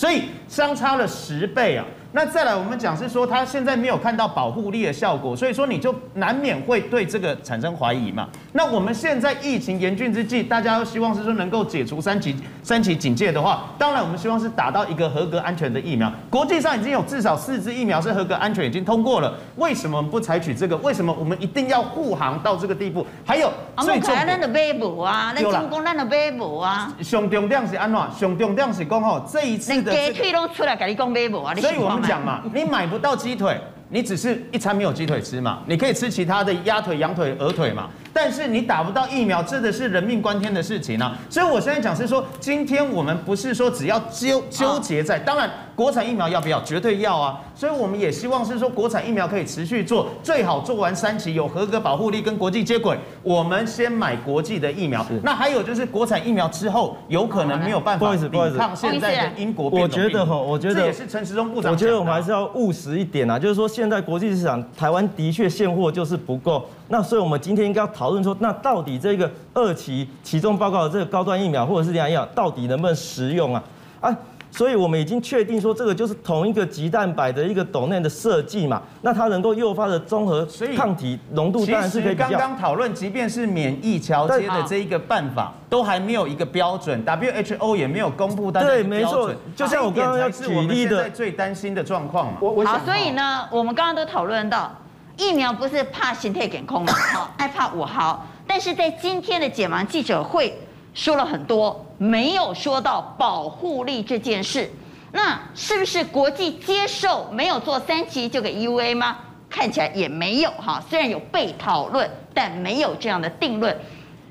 [0.00, 1.84] 所以相差了十倍啊！
[2.12, 8.28] 那再来，我们讲是说，他现在没有看到保护力的效果，所以说你就难免会对这个产生怀疑嘛。
[8.52, 16.12] 那我们现在疫情严峻之际，大家都希望是说能够解除三级三级警戒的话，当然我们希望是打到一个合格安全的疫苗。
[16.28, 19.32] 国际上已经有至少四支疫苗是合格安全，已经通过了。
[19.54, 20.76] 为什么我们不采取这个？
[20.78, 23.06] 为什么我们一定要护航到这个地步？
[23.24, 26.92] 还有最重要的买无啊，那进攻咱的买无啊。
[27.00, 28.00] 上重点是安怎？
[28.18, 31.54] 上重点是讲吼，这一次的鸡腿都出来跟你讲买无啊。
[31.54, 33.60] 所以我们讲嘛，你买不到鸡腿。
[33.92, 35.64] 你只是一餐没有鸡腿吃嘛？
[35.66, 37.90] 你可以吃其他的鸭腿、羊腿、鹅腿嘛？
[38.12, 41.18] 但是你打不到疫苗，真的是人命关天的事情啊！
[41.28, 46.60] 所以我现在讲是说，今天我们不是说只要纠纠结在，当然国产疫苗要不要？
[46.60, 47.40] 绝对要啊！
[47.54, 52.98] 所以我们也希望是说，国产疫苗可以持续做，最好做完三期有合格保护力跟国际接轨。
[53.22, 55.02] 我们先买国际的疫苗。
[55.22, 60.04] 那还有就是国产疫苗之后，有可能没有办法抵抗现在的英国变种病。
[60.04, 61.72] 我觉得哈，我觉得这也是陈时中部长。
[61.72, 63.66] 我觉得我们还是要务实一点啊，就是说。
[63.66, 73.62] 现在国际市场，台湾的确现货就是不够，那所以我们今天应该要讨论说，那到底这个二期其中报告的这个高端疫苗或者是这样疫苗，到底能不能实用啊？
[74.00, 74.14] 啊，
[74.50, 82.30] 所以我们已经确定说，这个就是同一个棘蛋白的一个斗内的设计嘛，那它能够诱发的综合抗体浓度当然是可以比较。
[82.30, 92.38] 刚刚讨论，即便是免疫桥接的这一个办法，都还没有一个标准，WHO 也没有公布单对，没错，就像我刚刚要举例的，最担心的状况嘛。
[92.66, 94.70] 好，所以呢，我们刚刚都讨论到，
[95.16, 100.58] 疫苗不是怕形态减空嘛，好，爱怕五毫，但是在今天的解盲记者会
[101.00, 104.70] 说了很多，没有说到保护力这件事。
[105.12, 109.16] 那是不是国际接受没有做三期就给 U A 吗？
[109.48, 113.74] 看起来也没有哈，虽然有被讨论，但没有这样的定论。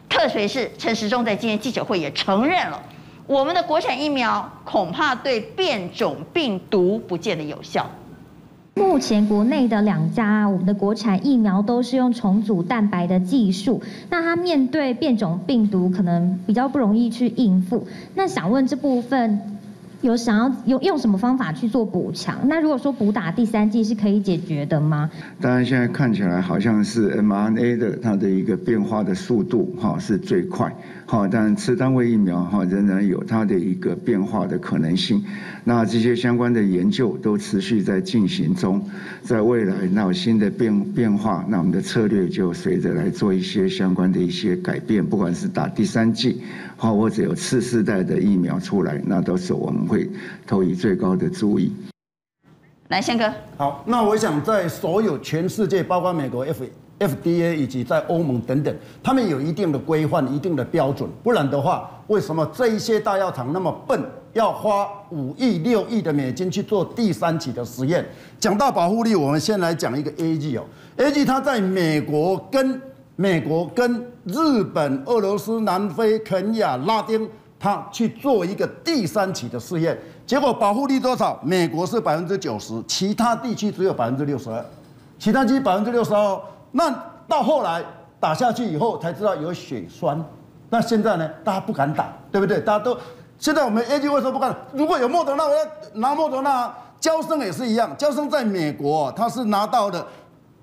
[0.07, 2.79] 特别是陈时中在今天记者会也承认了，
[3.25, 7.89] 我们的国产疫苗恐怕对变种病毒不见得有效。
[8.79, 17.85] 目前国内的两家我们的国产疫苗都是用重组蛋白的技术，那它面对变种病毒可能比较不容易去应付。
[18.15, 19.41] 那想问这部分。
[20.01, 22.47] 有想要用用什么方法去做补强？
[22.47, 25.11] 那如果说补打第三剂是可以解决的吗？
[25.41, 30.73] 当然，现在看起来好像是 mRNA 的它的一个变化的速度哈是最快，
[31.09, 35.25] 好，但次单位疫苗哈仍然有它的一个变化的可能性。
[35.63, 38.79] 那这些相关的研究都持续在进行中，
[39.23, 46.43] 在未来那有新的变变化，那我们的策略就随着来做一些相关的一些改变，不管是打第三剂。
[46.77, 50.07] 好，或者有次世代的疫苗出来，那都是我们会
[50.45, 51.73] 投以最高的注意。
[52.89, 53.33] 来，宪哥。
[53.57, 56.63] 好，那我想在所有全世界，包括美国 F
[56.99, 63.99] FDA 以及在欧盟等等，他们有一定的规范、一定的标准，不然的话，为什么这一些大药厂那么笨，
[64.33, 68.05] 要花五亿、六亿的美金去做第三期的实验？
[68.39, 70.63] 讲到保护力，我们先来讲一个 A G 哦
[70.97, 72.81] ，A G 它在美国跟
[73.15, 81.39] 美国跟日本、俄罗斯、南非、肯亚、拉丁，他去做一个第三期的试验，结果保护力多少？
[81.43, 84.65] 美国是百分之九十，其他地区只有百分之六十二，
[85.17, 86.39] 其他地区百分之六十二。
[86.71, 86.93] 那
[87.27, 87.83] 到后来
[88.19, 90.23] 打下去以后才知道有血栓，
[90.69, 91.29] 那现在呢？
[91.43, 92.59] 大家不敢打，对不对？
[92.59, 92.97] 大家都
[93.37, 94.55] 现在我们 A G 为什么不敢？
[94.73, 96.73] 如果有莫德纳，我要拿莫德纳。
[96.99, 100.05] 娇生也是一样，娇生在美国他是拿到的。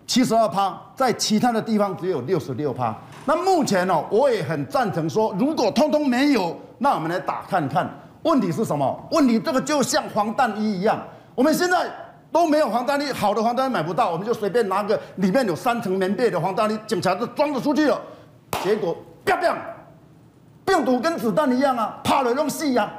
[0.06, 2.94] 七十二趴，在其他的地方只有六十六趴。
[3.24, 7.90] 那目前呢，我也很赞成说，如果通通没有，那我们来打看看。
[8.22, 9.04] 问题是什么？
[9.10, 11.02] 问题这个就像防弹衣一样，
[11.34, 11.90] 我们现在
[12.36, 17.98] 都没有防弹衣，好的防弹衣买不到，我们就随便拿个里面有三层棉被的防弹衣，警察就装着出去了。
[18.62, 18.94] 结果，
[19.24, 19.56] 啪啪，
[20.66, 22.92] 病毒跟子弹一样啊，怕了拢死啊。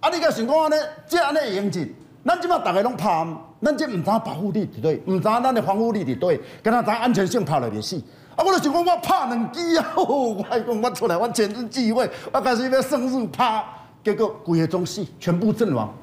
[0.00, 0.74] 啊，你个想讲安尼，
[1.06, 1.94] 这安尼会用尽？
[2.24, 3.24] 咱即马大家拢怕，
[3.62, 7.96] 咱即唔知保护力伫对，唔知咱的防护力伫对，跟他知安全性拍了就死。
[8.34, 13.64] 啊，我就想讲我拍两支啊，我讲我出来，我前日聚会，我开始要生日拍，
[14.02, 15.94] 结果规个拢死，全部阵亡，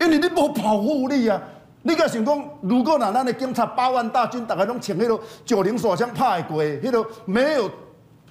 [0.00, 1.38] 因为你无保护力啊。
[1.84, 7.68] 你个想讲，如果那咱的警察八万大军，大家拢穿迄个九零手枪拍会过，迄个没有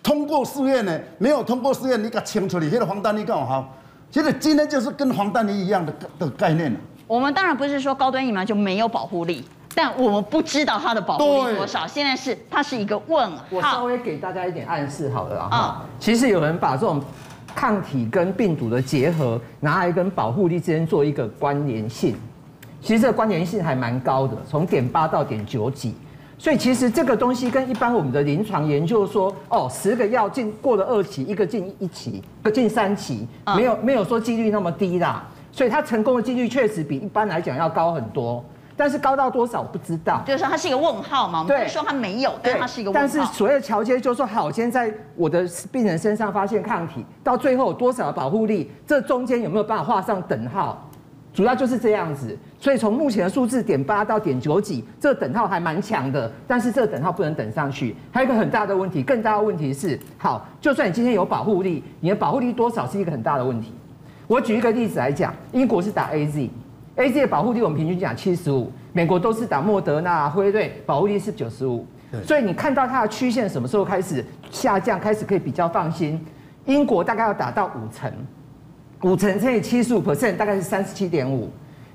[0.01, 3.77] 通过试验的，没有通过试验，你甲清出去，迄个防弹衣更好。
[4.09, 6.75] 其实今天就是跟黄丹妮一样的的概念。
[7.07, 11.85] 我们当然不是说高端疫苗就没有保护力，但我们不知道它的保护力多少。
[11.85, 13.43] 现在是它是一个问号。
[13.49, 15.85] 我稍微给大家一点暗示好了啊。
[15.99, 17.01] 其实有人把这种
[17.53, 22.15] 抗体跟病毒的结合拿来跟保护力之间做一个关联性。
[22.81, 25.93] 其实这个关联性还蛮高的，从点八到点九几，
[26.37, 38.43] 所以其实这个东西跟一般我们的临床研究说，哦，十个药进过了二期，一个进一期，一个进三期，没有没有说几率那么低啦，所以它成功的几率确实比一般来讲要高很多，
[38.75, 43.07] 但是高到多少我不知道，就是说它是一个问号嘛，我们不是说它没有，但它是一个问号。
[43.07, 50.87] 但是所谓的桥接就是说，好，我今天在我的病人身上发现抗体，到最后有多少的保护力，这中间有没有办法画上等号？
[51.33, 57.95] 主要就是这样子，所以从目前的数字点八到点九几，这个等号还蛮强的，但是这个等号不能等上去。
[58.11, 63.73] 还有一个很大的问题，更大的问题是，好，就算你今天有保护力，你的保护力多少是一个很大的问题。
[64.27, 71.85] 我举一个例子来讲，英国是打 AZ，AZ 的保护力我们平均讲七十五，美国都是打莫德纳、辉瑞，保护力是九十五。
[72.25, 76.23] 所以你看到它的曲线什么时候开始下降，开始可以比较放心。
[76.65, 78.11] 英国大概要打到五成。
[79.03, 81.49] 五成乘以七十五 percent，大概是三十七点五。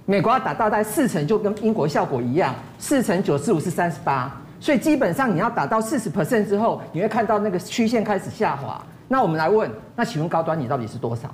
[0.04, 4.40] 美国要打到大概四成，就跟英国效果一样，四成九十五是三十八。
[4.58, 8.80] 所以基本上你要打到四十 percent 之后，你会看到那个曲线开始下滑。
[9.08, 11.32] 那我们来问，那请问高端你到底是多少？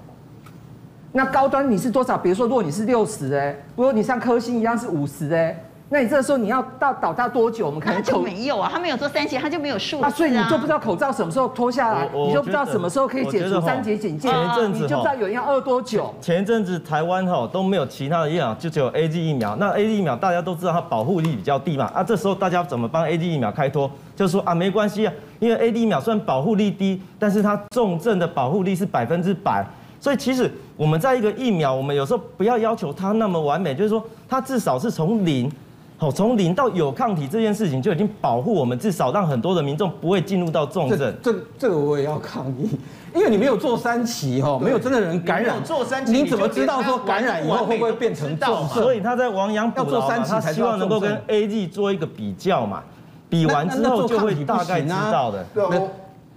[1.12, 2.18] 那高端你是多少？
[2.18, 5.58] 比如说，如果你是六十哎，如果你像科兴一样是五十哎。
[5.92, 7.66] 那你这个时候你要到倒到多久？
[7.66, 10.08] 我们可能就没有啊，他没有做三级，他就没有数字啊。
[10.08, 14.26] 所以你就不知道口罩什么时候脱下来，你就不知道什么时候可以解除三级警戒。
[14.26, 16.14] 前一阵子，你就不知道有人要饿多久。
[16.18, 19.54] 前一阵子台湾哈都没有其他的疫苗，就只有 A Z 疫苗。
[19.56, 23.90] 那 A Z 疫苗大家都知道它保护力比较低嘛，啊，这时候大家怎么帮 A Z 疫苗开脱？
[24.16, 29.62] 就是说啊，没关系啊，因为 A D 疫苗虽然保护力低，但是它重症的保护力是百分之百。
[30.00, 35.52] 所以其实我们在一个疫苗，我们有时候不要要求它那么完美，就是说它至少是从零。
[36.02, 41.14] 哦，从零到有抗体这件事情就已经保护我们，至少让很多的民众不会进入到重症。
[41.22, 42.68] 这这个我也要抗议，
[43.14, 45.62] 因为你没有做三期哈，没有真的人感染。
[45.62, 48.82] 做三期，你怎么知道说感染以后会不会变成重症？
[48.82, 52.82] 所以他在亡羊补牢嘛，他希望能够跟 A G 做一个比较嘛，
[53.28, 55.46] 比完之后就会大概知道的。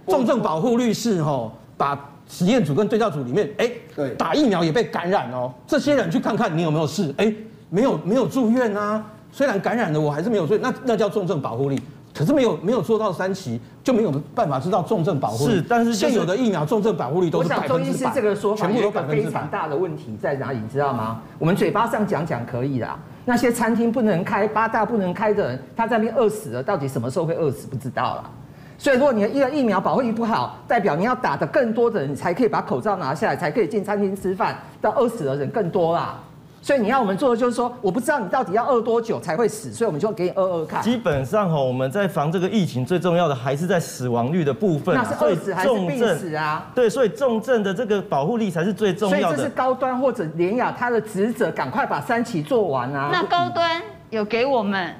[0.06, 1.98] 重症保护率是哈，把
[2.28, 3.68] 实验组跟对照组里面，哎，
[4.16, 7.34] 打疫苗也被感染哦，这些人去看看你有没有事，哎，
[7.68, 9.04] 没有没有住院啊。
[9.36, 11.78] 虽然感染了，我还是没有罪，那那叫重症保护力。
[12.14, 15.56] 可是没有没有做到三期，就没有办法知道重症保护力。
[15.56, 17.74] 是，但是现有的疫苗重症保护力都是百分之百。
[17.74, 21.20] 我想周医师这个说法有一个非常大的问题在哪里，你知道吗？
[21.38, 28.30] 我们嘴巴上讲讲可以啦，那些餐厅不能开、八大不能开的人，他在那边饿死了，到底什么时候会饿死不知道啦。
[28.78, 36.18] 所以如果你的疫疫苗保护力不好，代表你要打的更多的人，你才可以把口罩拿下来，才可以进餐厅吃饭，到饿死的人更多啦。
[36.66, 40.82] 所以你要我们做的就是说，我不知道你到底要饿多久才会死，所以我们就给你饿饿看。
[40.82, 44.92] 基本上哈，我们在防这个疫情最重要的还是在死亡率的部分。
[44.92, 46.66] 那是饿死还是病死啊？
[46.74, 49.22] 对，所以重症的这个保护力才是最重要的。
[49.28, 53.10] 所以这是高端或者联雅他的职责，赶快把三期做完啊。
[53.12, 54.92] 那高端有给我们。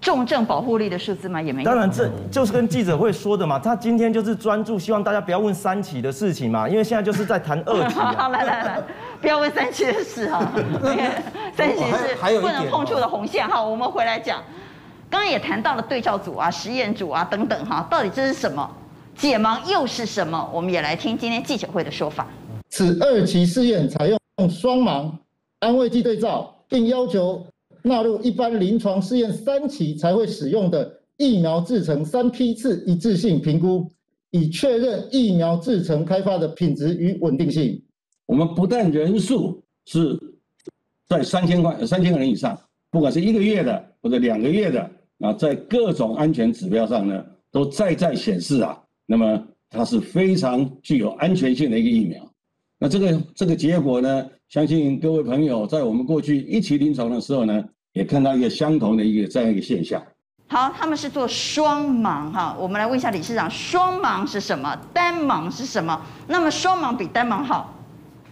[0.00, 1.42] 重症保护力的数字吗？
[1.42, 1.66] 也没有。
[1.66, 3.58] 当然，这就是跟记者会说的嘛。
[3.58, 7.94] 他今天就是专注，希望大家不要问三期的事情嘛，因为现在就是在谈二期。
[8.00, 8.82] 好，来来来，
[9.20, 10.50] 不要问三期的事哈。
[11.54, 13.62] 三期是不能碰触的红线哈。
[13.62, 14.42] 我们回来讲，
[15.10, 18.68] 刚刚也谈到了对照组啊、实验组啊等等哈，到底这是什么？
[19.16, 20.50] 解盲又是什么？
[20.50, 22.26] 我们也来听今天记者会的说法。
[22.70, 25.10] 此二期试验采用双盲
[25.58, 27.44] 安慰剂对照，并要求。
[27.82, 33.90] 纳入一般临床试验三期才会使用的疫苗制程三批次一致性评估，
[34.30, 37.82] 以确认疫苗制程开发的品质与稳定性。
[38.26, 40.18] 我们不但人数是
[41.08, 42.58] 在三千块三千个人以上，
[42.90, 52.32] 不管是一个月的或者两个月的啊，在各种安全指标上呢，都再再显示啊，那么它是非常具有安全性的一个疫苗。
[52.78, 60.02] 那这个这个结果呢，相信各位朋友在我们过去一起临床的时候呢，也看到一个相同的一个这样一个现象。
[60.48, 64.76] 好，他们是做双盲哈，我们来问一下理事长，双盲是什么？
[64.92, 65.96] 单盲是什么？
[66.26, 67.72] 那么双盲比单盲好？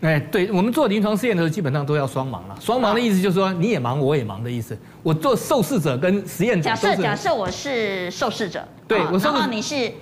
[0.00, 2.58] 哎，对我们做临床试验的时候，基本上都要双盲了。
[2.58, 4.76] 双盲的意思就是说，你也盲，我也盲的意思。
[5.04, 9.92] 我做受试者跟实验者假设假设我是受试者，对，我然后你是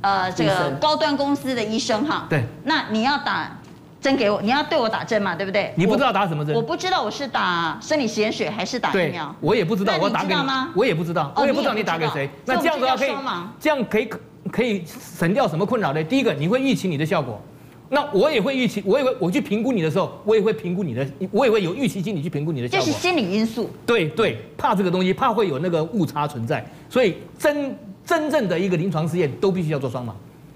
[0.00, 3.57] 呃这个高端公司的医生哈，对，那你要打
[4.00, 5.72] 针给我，你要对我打针嘛，对不对？
[5.76, 6.54] 你不知道打什么针？
[6.54, 9.96] 我不知道我是打生理食盐水还是打疫苗，我也不知道。
[10.00, 10.70] 我打给你吗？
[10.74, 12.28] 我也不知道，我也不知道你打给谁。
[12.44, 13.10] 那这样子的话可以，
[13.58, 14.10] 这样可以
[14.52, 16.02] 可以省掉什么困扰呢？
[16.04, 17.40] 第一个，你会预期你的效果。
[17.90, 22.86] 那我也会预期，我也会我去评估你的时候，我也会评估你的，我也会有预期心理去评估你的效果。
[22.86, 23.70] 这是心理因素。
[23.86, 30.10] 对对，怕这个东西，怕会有那个误差存在，所以真真正的一个临床试验都必须要做双盲，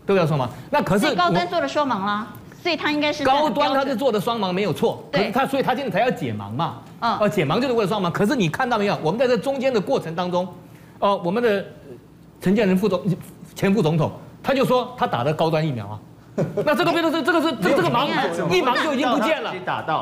[0.05, 0.46] 都要双盲。
[0.70, 2.28] 那可是高端做了双盲啦，
[2.62, 8.11] 所以他应该是高端他是做的双盲没有错，对，他所以他现在才要解盲嘛，啊，哦，解盲就是为了双盲。
[8.11, 8.96] 可是你看到没有？
[9.03, 10.46] 我们在这中间的过程当中，
[11.01, 11.64] 哦，我们的
[12.40, 13.03] 陈建仁副总
[13.55, 15.98] 前副总统他就说他打的高端疫苗啊。
[16.64, 18.07] 那这个变成是这个是这这个盲
[18.48, 19.53] 一盲就已经不见了，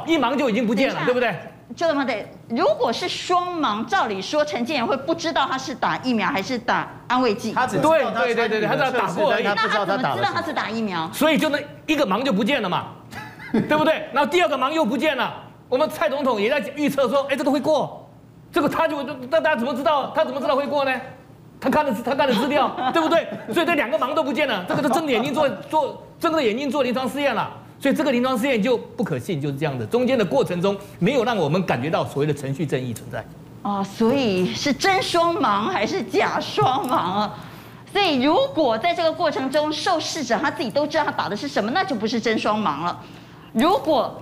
[0.06, 1.34] 一盲就已经不见了，对不对？
[1.76, 2.14] 就这么的，
[2.48, 7.52] 如果是双盲，照理说陈建仁会不知道他是打疫苗还是打安慰剂。
[7.52, 9.44] 他只对对对对对，他只要打过而已。
[9.44, 11.08] 那他怎么知道他是打疫苗？
[11.12, 12.88] 所以就那一个盲就不见了嘛，
[13.52, 14.08] 对不对？
[14.12, 15.32] 然后第二个盲又不见了。
[15.68, 18.10] 我们蔡总统也在预测说，哎，这个会过，
[18.52, 20.12] 这个他就那大家怎么知道？
[20.14, 20.92] 他怎么知道会过呢？
[21.60, 23.28] 他看的是他看的资料，对不对？
[23.52, 26.06] 所以这两个盲都不见了，这个是睁着眼睛做做。
[26.18, 27.50] 睁着眼睛做临床试验了，
[27.80, 29.86] 所以这个临床试验就不可信，就是这样的。
[29.86, 33.24] 中间的过程中没有让我们感觉到所谓的程序正义存在。
[33.62, 37.34] 哦，所以是真双盲还是假双盲啊？
[37.90, 43.02] 所以如果在这个过程中受试者他自己都知道他打的是什么，那就不是真双盲了。
[43.52, 44.20] 如果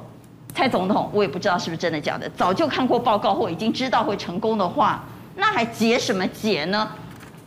[0.54, 6.88] 蔡总统我也不知道是不是真的假的，早就看过报告或已经知道会成功的话，那还解什么解呢？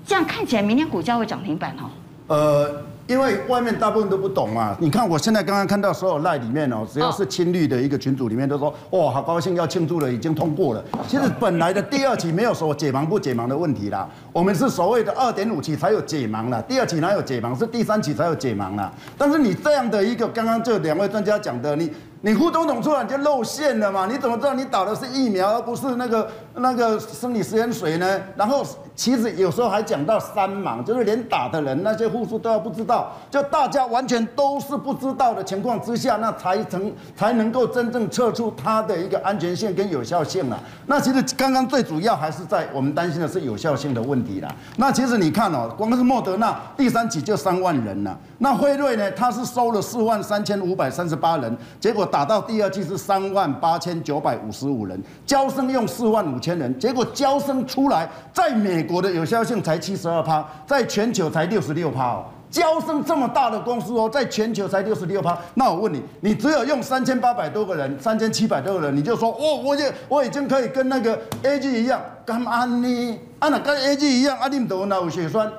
[0.06, 1.90] 这样看起来明天股价会涨停板哦。
[2.28, 2.86] 呃。
[3.12, 10.82] 因为外面大部分都不懂嘛，你看我现在刚刚看到所有赖里面哦，只要是亲绿的一个群组里面都说，哇，好高兴要庆祝了，已经通过了。
[11.10, 17.58] 其实本来的第二期没有说解盲不解盲的问题啦，我们是所谓的二点五期才有解盲了，第二期哪有解盲？
[17.58, 18.92] 是第三期才有解盲了。
[19.18, 21.92] 但是你这样的一个刚刚这两位专家讲的，你。
[22.24, 24.06] 你副总统出来就露馅了嘛？
[24.06, 28.22] 你怎么知道你打的是疫苗而不是那个那个生理食盐水呢？
[28.36, 28.64] 然后
[28.96, 40.60] 其实有时候还讲到三盲，就是连打的人那些护士都要不知道，就大家完全都是不知道的情况之下，那才成才能够真正测出它的一个安全性跟有效性了。
[40.86, 44.54] 那其实刚刚最主要还是在我们担心的是有效性的问啦。
[44.78, 52.08] 那其实你看哦，光是莫德纳第三期就三万人了，那辉瑞呢，他是收了四万三千五百三十八人，结果。
[52.12, 62.26] 打到第二季是三万八千九百五十五人，交生用四万五千人，结果交生出来，在美国的有效性才七十二趴，在全球才六十六趴哦。
[62.52, 73.20] 娇生这么大的公司哦，在全球才六十六趴，那我问你，你只有用三千八百多个人，三千七百多个人，你就说哦，我也我已经可以跟那个 A G 一样，干安呢？
[73.40, 75.50] 啊那跟 A G 一样，啊你们都哪有血栓？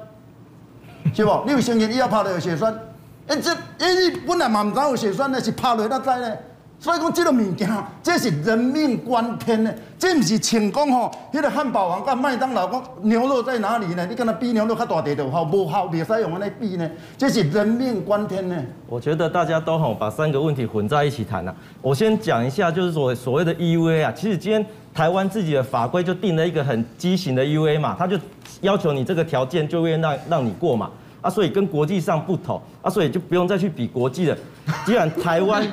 [1.15, 1.43] 是不？
[1.47, 2.79] 你有先验，你要怕的有血栓。
[3.27, 6.37] 哎，这 A G 本来嘛唔知有血栓的，是拍落那知呢。
[6.83, 7.71] 所以讲这个物件，
[8.03, 9.73] 这是人命关天呢。
[9.97, 14.05] 这不是请讲吼，那个汉堡王跟麦当劳讲牛肉在哪里呢？
[14.11, 16.91] 你跟他比牛肉较大块的好，无好，别使用安尼比呢。
[17.17, 18.57] 这是人命关天呢。
[18.89, 21.55] 我觉得大家都好把三个问题混在一起谈了。
[21.81, 28.19] 我先讲一下，就是所所谓的 EUA 啊，其实今天台湾自己的法规就定了一个很畸形的 EUA 嘛，他就
[28.63, 30.91] 要求你这个条件就会让让你过嘛。
[31.23, 34.37] 啊，所以跟国际上不同啊，所以就不用再去比国际的。
[34.85, 35.65] 既然台湾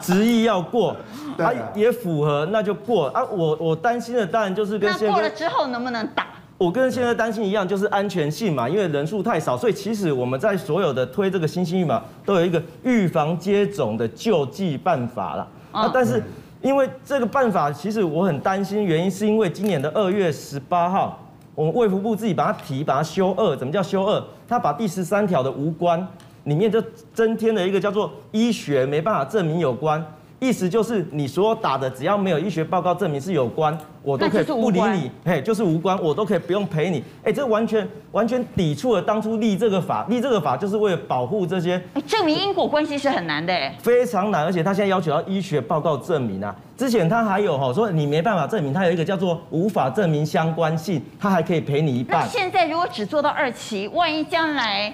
[0.00, 0.94] 执意要过，
[1.38, 3.24] 它也符合，那就过啊。
[3.24, 6.26] 我我担心的当然就是跟现在那过了之后能不能打？
[6.58, 15.90] 我跟现在担心一样，就是安全性嘛，因为人数太少，所以其实我们在所有的推这个新兴疫苗都有一个预防接种的救济办法了啊。
[15.94, 16.22] 但是
[16.60, 21.18] 因为这个办法，其实我很担心，原因是因为今年的二月十八号。
[21.52, 24.22] 我们卫福部自己把它提，把它修二，怎么叫修二？
[24.50, 26.04] 他把第十三条的无关
[26.42, 26.82] 里面就
[27.14, 30.04] 增添了一个叫做医学没办法证明有关。
[30.40, 37.04] 意思就是，你所有打的只要没有医学报告证明是有关，我都可以不理你，嘿，就是无关，我都可以不用赔你。
[37.22, 41.78] 哎，这完全完全抵触了当初立这个法，立这个法就是为了保护这些。
[42.06, 46.56] 证明因果关系是很难的，非常难，而且他现在要求要医学报告证明啊。
[46.74, 52.22] 之前他还有哈说你没办法证明，他有一个叫做无法证明相关性，他还可以赔你一半。
[52.22, 54.90] 那现在如果只做到二期，万一将来。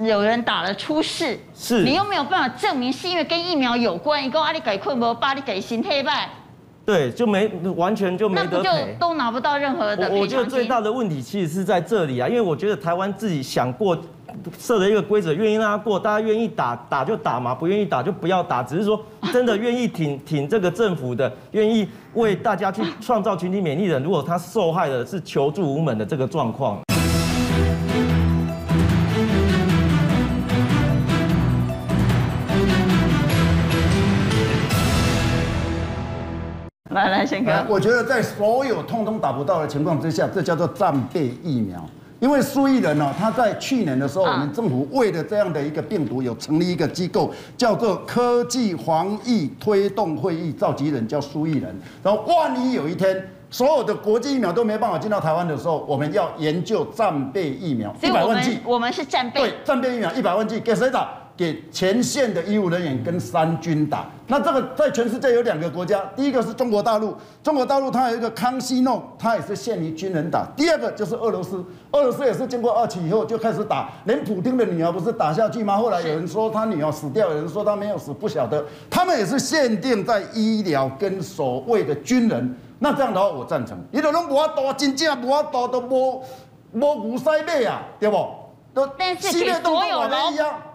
[0.00, 6.30] 有人打了出事，是你又没有办法证明是因为跟疫苗有关，一个阿里改困不把你改心黑败，
[6.86, 8.70] 对，就没完全就没得赔，那不就
[9.00, 10.20] 都拿不到任何的赔偿金？
[10.20, 13.98] 我觉得最大的问题其实是在这里啊，因为我觉得台湾自己想过
[14.56, 18.62] 设的一个规则，愿意让他过，大家愿意打打就打嘛，不愿意打就不要打。
[18.62, 26.78] 只是说真的愿意挺 挺这个政府的，愿意为大家去创造群体免疫的，如果他受害的是求助无门的这个状况。
[36.98, 41.84] 来来，先哥，我觉得在所有通通打不到的情况之下，这叫做战备疫苗。
[42.20, 51.72] 因为苏益人呢，他在去年的时候，我们政府为了这样的一个病毒，有成立一个机构，叫做科技防疫推动会议，召集人叫苏益人。
[52.02, 61.08] 然后万一有一天，所有的国际疫苗都没办法进到台湾的时候，我们要研究战备疫苗，一百万剂，我们是战备，对，战备疫苗一百万剂给谁打？
[61.38, 67.14] 给前线的医务人员跟三军打，那这个在全世界有两个国家，第一个是中国大陆，
[67.44, 75.76] 中国大陆它有一个康熙诺，它也是限于军人打；第二个就是俄罗斯，俄罗斯也是经过二期以后就开始打，连普丁的女儿不是打下去吗？
[75.78, 78.64] 后来有人说他女儿死掉，有人说他没有死，不晓得。
[78.90, 83.78] 他们也是限定在医疗跟所谓的军人，那这样的话我赞成。
[83.92, 86.20] 你都拢无法度，真正无法度都无
[86.72, 88.26] 无牛塞马啊，对不？
[88.96, 90.30] 但是给所有老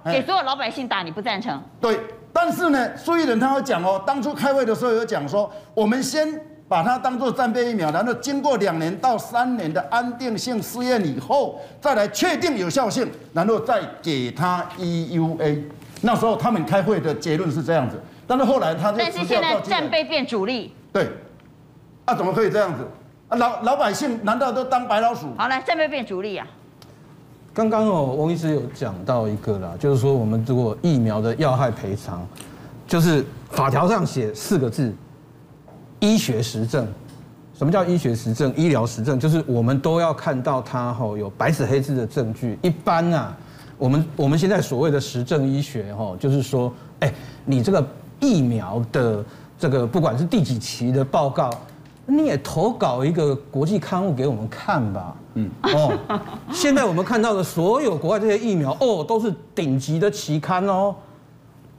[0.05, 1.61] 给所有老百姓打，你不赞成？
[1.79, 1.99] 对，
[2.33, 6.27] 但是呢，苏益仁他有讲哦，当初开会的时候有讲说，我们先
[6.67, 15.63] 把它当做战备疫苗，然后经过两年到三年的安定性试验以后，再来确定有效性，然后再给他 EUA。
[16.01, 20.75] 那时候他们开会的结论是这样子，但是后来他就但是现在战备变主力。
[20.91, 21.07] 对，
[22.05, 22.85] 啊，怎么可以这样子？
[23.29, 25.33] 啊，老老百姓难道都当白老鼠？
[25.37, 26.45] 好，来战备变主力啊。
[27.53, 32.25] 刚刚哦，王医师有讲到一个啦，就是说我们如果疫苗的要害赔偿，
[32.87, 34.91] 就是法条上写四个字：
[35.99, 36.87] 医学实证。
[37.55, 38.51] 什么叫医学实证？
[38.57, 42.57] 医疗实证就是我们都要看到它吼有白纸黑字的证据。
[42.63, 43.37] 一般啊，
[43.77, 47.13] 我们我们现在所谓的实证医学吼，就是说，哎，
[47.45, 47.85] 你这个
[48.19, 49.23] 疫苗的
[49.59, 51.51] 这个不管是第几期的报告。
[52.05, 55.15] 你也投稿一个国际刊物给我们看吧。
[55.35, 55.93] 嗯，哦，
[56.51, 60.93] 现在我们看到的所有国外这些疫苗，哦，都是顶级的期刊哦。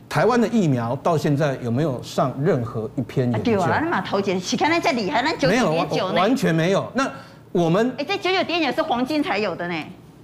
[0.08, 3.52] 台湾的疫苗到现在有没有上任何一篇研究？
[3.52, 6.90] 对啊，那嘛头前期刊那再厉害，那九九点九完全没有。
[6.94, 7.10] 那
[7.52, 9.74] 我们哎，这九九点九是黄金才有的呢。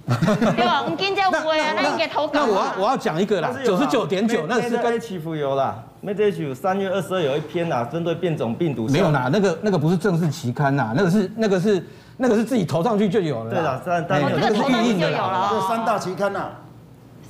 [0.11, 0.81] 对吧？
[0.81, 2.33] 黄金在贵啊，那应该投稿。
[2.33, 5.81] 那我要我要讲一个啦，九十九点九，那是跟祈福有啦。
[6.03, 8.87] MedH 三月二十二有一篇呐，针对变种病毒。
[8.87, 11.85] 没有啦，那个那个不是正式期刊呐，那个是那个是
[12.17, 13.51] 那个是自己投上去就有了。
[13.51, 16.49] 对啦，三大，这个投上去就有了，这三大期刊呐。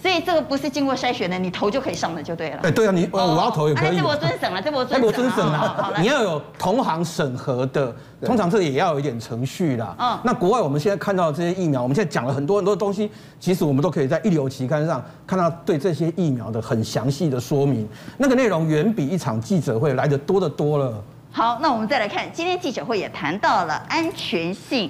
[0.02, 2.60] 所以这个不是经过筛选的，你投就可以上的就对了。
[2.64, 3.98] 哎，对啊，你我要投也可以。
[3.98, 5.00] 这我遵审了，这波尊审。
[5.00, 7.96] 这波尊审了，你要有同行审核的，
[8.26, 9.96] 通常这也要有一点程序啦。
[10.00, 10.20] 嗯。
[10.24, 17.88] 那国外我们现在看到的这些疫苗，我们现在讲了很多很多东西，其实我们都可以在一流期刊上看到对这些疫苗的很详细的说明，
[18.18, 21.04] 那个内容远比一场记者会来的多得多了。
[21.32, 24.90] 好，那我们再来看，今天记者会也谈到了安全性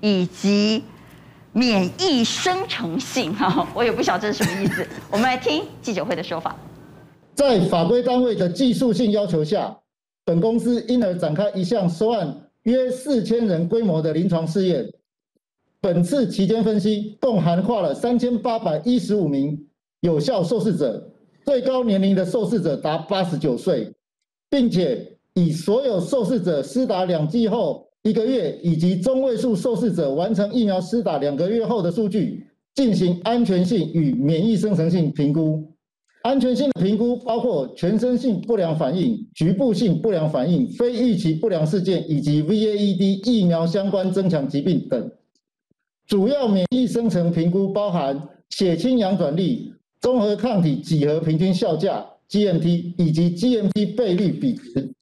[0.00, 0.84] 以及。
[1.52, 4.86] 免疫生成性哈，我也不晓得这是什么意思。
[5.10, 6.56] 我们来听记者会的说法。
[7.34, 9.76] 在法规单位的技术性要求下，
[10.24, 14.88] 本公司因而展开一项收案约四千人规模的临床试验。
[15.80, 19.66] 本次期间分析共涵化了三千八百一十五名
[20.00, 21.10] 有效受试者，
[21.44, 23.92] 最高年龄的受试者达八十九岁，
[24.48, 27.89] 并且以所有受试者施打两剂后。
[28.02, 35.70] 一个月以及中位数受试者完成疫苗施打两个月后的数据进行安全性与免疫生成性评估。
[36.22, 45.10] 安全性的评估包括全身性不良反应、局部性不良反应、非预期不良事件以及 VAED 疫苗相关增强疾病等。
[46.06, 54.92] 主要免疫生成评估包含血清阳转率、综合抗体几何平均效价 （GMT） 以及 GMT 倍率比值。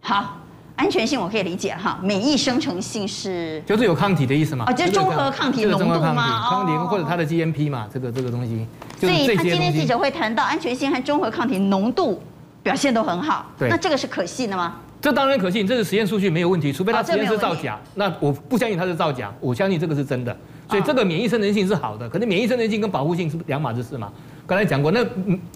[0.00, 0.43] 好。
[0.76, 4.64] 安全性我可以理解哈，免疫生成性是就是有抗体的意思嘛？
[4.68, 6.48] 哦，就是综合抗体浓度嘛？
[6.48, 7.88] 抗体或者它的 GMP 嘛？
[7.92, 8.66] 这个这个东西。
[8.98, 12.20] 所以他今天记者会谈到安全性和综合抗体浓度
[12.62, 13.46] 表现都很好。
[13.58, 13.68] 对。
[13.68, 14.76] 那这个是可信的吗？
[15.00, 17.78] 这当然可信，这是实验数据没有问题，除非他实验是造假。
[17.94, 20.36] 那我不相信他是造假，我相信这个是真的。
[20.68, 24.10] 所以这个免疫生成性是好的，可是免疫生成性跟保护性是两码子事嘛？
[24.46, 25.06] 刚才讲过，那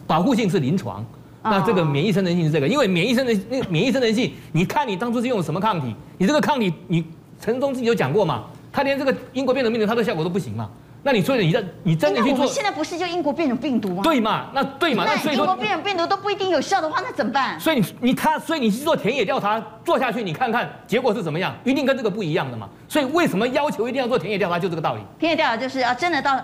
[0.06, 1.04] 保护性是临床。
[1.43, 5.95] 那这个免疫生成性是这个，因为免疫生成那个免疫生成性，你看你当初是用什么抗体？
[6.18, 7.05] 你这个抗体，你
[7.41, 8.45] 陈忠自己有讲过嘛？
[8.72, 10.68] 他连这个英国变种病毒，他的效果都不行嘛？
[11.05, 12.45] 那你说你在你真的去做？
[12.47, 14.03] 现在不是就英国变种病毒吗？
[14.03, 14.51] 对嘛？
[14.53, 15.05] 那对嘛？
[15.07, 17.59] 那所以说英国变种病毒都不一定有效的话，那怎么办？
[17.59, 22.68] 所以你你他，所以你去做田野调查，做下去你看看结果是怎么样，一定跟这个不一样的嘛？
[22.89, 24.59] 所以为什么要求一定要做田野调查？
[24.59, 25.01] 就这个道理。
[25.20, 26.39] 田野调查就是要真的到。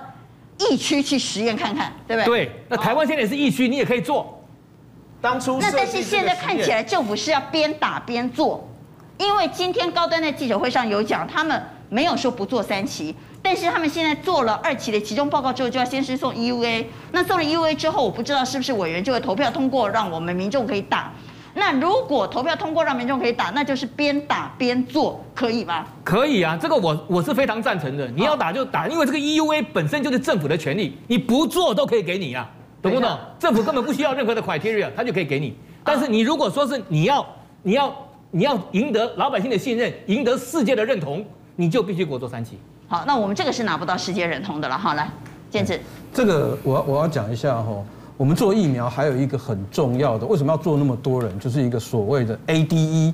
[0.56, 2.46] 疫区去实验看看，对不对？
[2.46, 4.33] 对，那台湾现在也是疫区，你也可以做。
[5.24, 8.68] 当初那但是现在看起来政府是要边打边做，
[9.16, 21.10] 因为今天高端的记者会上有讲，他们没有说不做三期，但是他们现在做了二期的其中报告之后，就要先是送 EUA，那送了 EUA 之后，我不知道是不是委员就会投票通过，让我们民众可以打。
[21.54, 25.86] 那如果投票通过让民众可以打，那就是边打边做，可以吗？
[26.04, 28.06] 可以啊，这个我我是非常赞成的。
[28.08, 32.50] 你要打就打，因为这个 EUA 本身就是政府的权利，你不做都可以给你啊，
[32.90, 33.18] 懂不懂？
[33.38, 35.56] 政府根本不需要任何的 criteria，他就可以给你。
[35.82, 37.26] 但是你如果说是你要
[37.62, 37.94] 你要
[38.30, 41.24] 你要赢得老百姓的信任，赢得世界的认同，
[41.56, 42.58] 你就必须给我做三期。
[42.86, 44.76] 好，那我们这个是拿不到世界认同的了。
[44.76, 45.10] 好，来，
[45.50, 45.80] 建志，
[46.12, 47.82] 这个我我要讲一下哈。
[48.16, 51.36] 我们做疫苗还有一个很重要的，为什么要做那么多人？
[51.40, 53.12] 就是一个所谓的 ADE，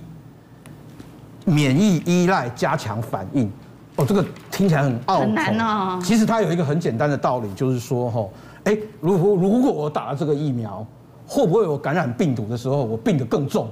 [1.47, 3.51] 免疫依赖加强反应。
[3.97, 5.21] 哦，这个听起来很拗口。
[5.23, 5.99] 很难哦。
[6.03, 8.27] 其实它有一个很简单的道理，就是说，哈，
[8.71, 10.87] 哎，如果如果我打了这个疫苗，
[11.27, 13.69] 会不会有感染病毒的时候，我病得更重？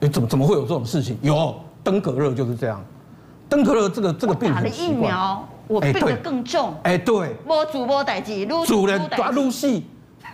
[0.00, 1.16] 哎，怎么怎么会有这种事情？
[1.22, 2.82] 有，登革热就是这样。
[3.48, 4.54] 登革热这个这个病毒。
[4.56, 6.74] 打了疫苗，我病得更重。
[6.82, 7.36] 哎，对。
[7.46, 9.86] 摸主播代志，主人抓入戏。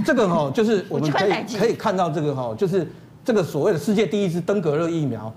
[0.05, 2.91] 这个哈， 就是我们可以可以看到这个哈，就是
[3.25, 5.33] 这个所谓的世界第一支登革热疫苗，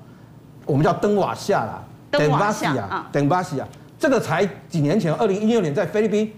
[0.66, 3.68] 我们叫登瓦夏啦，登瓦夏，登瓦夏，
[3.98, 6.32] 这个才几年前，二零一六年在菲律宾，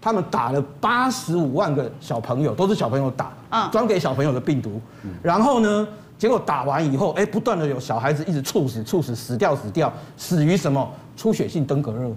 [0.00, 4.80] 他们打了八十五万个小朋友，都是小朋友打，啊，专给小朋友的病毒，
[5.22, 5.86] 然后呢，
[6.16, 10.90] 结果打完以后，哎，不断的有小孩子一直猝死、猝死、死掉、死掉，死于什么？
[11.16, 12.10] 出血性登革热，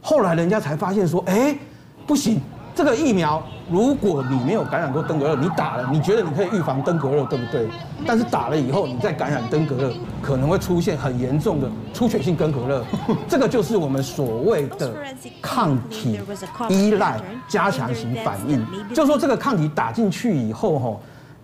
[0.00, 1.58] 后来人家才发现说，哎，
[2.06, 2.40] 不行。
[2.78, 7.66] 这个疫苗，如果你没有感染过登革热，你打了，你觉得你可以预防登革热，对不对？
[8.06, 12.84] 但是打了以后，你再感染登革热，可能会出现很严重的出血性登革热。
[13.26, 14.94] 这个就是我们所谓的
[15.42, 16.20] 抗体
[16.68, 18.64] 依赖加强型反应。
[18.94, 20.96] 就是说，这个抗体打进去以后，哈，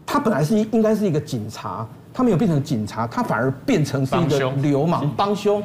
[0.07, 5.61] 它本来是应该是一个警察，它没有变成警察，它反而变成是一个流氓帮凶，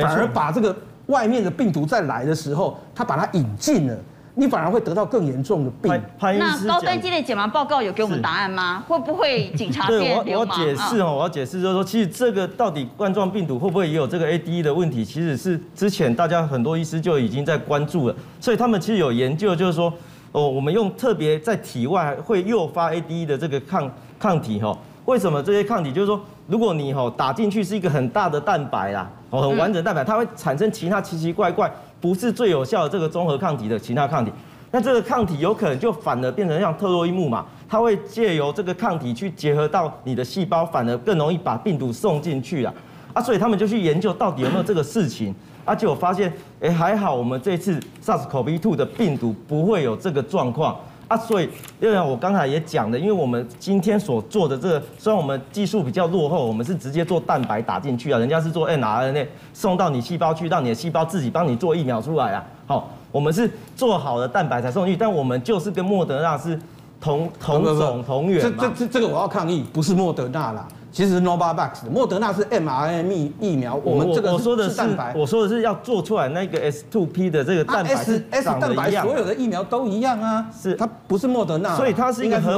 [0.00, 0.74] 反而把这个
[1.08, 3.94] 外面的病毒再来的时候，它把它引进了。
[4.34, 6.02] 你反而会得到更严重的病。
[6.20, 8.84] 那高端基的解盲报告有给我们答案吗？
[8.86, 10.24] 会不会警察变流氓？
[10.24, 19.92] 对，我要解释哦，我要解释就是说，其实这个到底冠状病毒会不会也有这个 ADE 的问题，其实是之前大家很多医师就已经在关注了，所以他们其实有研究，就是说，
[20.32, 24.76] 哦，我们用特别在体外会诱发 ADE 的这个抗抗体哈，
[25.06, 31.70] 为什么这些抗体就是说，如果你哈打进去是一个很大的蛋白啦，哦，很完整蛋白，它会产生其他奇奇怪怪。
[32.00, 34.32] 不是最有效的这个综合抗体的其他抗体，
[34.70, 42.72] 那这个抗体有可能就反而变成像特洛伊木马，它会借由这个抗体去结合到你的细胞，反而更容易把病毒送进去啊！
[43.12, 45.34] 啊，所以他们就去研究到底有没有这个事情，
[45.64, 50.76] 而且我发现，哎，还好我们这次 SARS-CoV-2 的病毒不会有这个状况。
[51.10, 51.50] 啊，所以
[51.80, 62.46] 因为我刚才也讲的，因为我们今天所做的这个，虽然我们技术比较落后，我们是直接做蛋白打进去啊，人家是做 mRNA 送到你细胞去，让你的细胞自己帮你做疫苗出来啊。
[62.68, 66.56] 好，我们是做好的蛋白才送进去，但我们就是跟莫德纳是
[67.00, 68.40] 同同种同源。
[68.40, 70.68] 这这这这个我要抗议，不是莫德纳啦。
[70.92, 82.52] 其实 Novavax 莫德纳是 mRNA 疫苗，我们这个是是蛋白，我说的是要做出来那个 S2P 的这个蛋白，S S 蛋白所有的疫苗都一样啊，是它不是莫德纳，所以它是一个很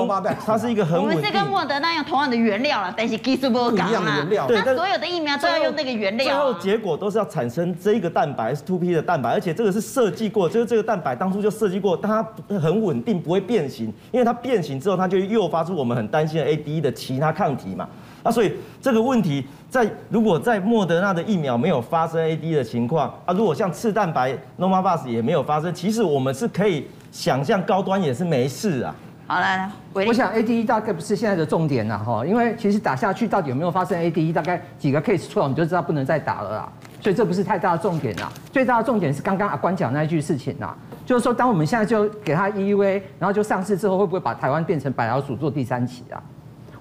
[0.47, 1.19] 它是一个很稳定。
[1.19, 4.47] 我们是跟莫德纳用同样的原料了，但是技术不一样的原料。
[4.47, 6.27] 对，所有的疫苗都要用那个原料。
[6.27, 17.87] 最后结果都是要产生这个蛋白 S2P 的蛋白，而且这个是设计过，就是这个蛋白当初就设计过，它很稳定，不会变形，因为它变形之后，它就诱发出我们很担心的 ADE 的其他抗体嘛。
[18.23, 28.95] 啊，所以这个问题在如果在莫德纳的疫苗没有发生 AD 的情况啊，如果像次蛋白 Novavax 也没有发生，其实我们是可以想象高端也是没事啊。
[29.27, 36.73] 好来，我想 AD 大概不是现在的重点了哈，因为其实打下去到底有没有发生 AD，大概几个 case 出来，你就知道不能再打了啦。
[37.01, 40.73] 所以这不是太大的重点啦，最大的重点是刚刚阿关讲那一句事情呐，
[41.07, 46.23] 就是说当我们现在就给他 EUA，然后就上市之后，会不会把台湾变成白老鼠做第三期啊？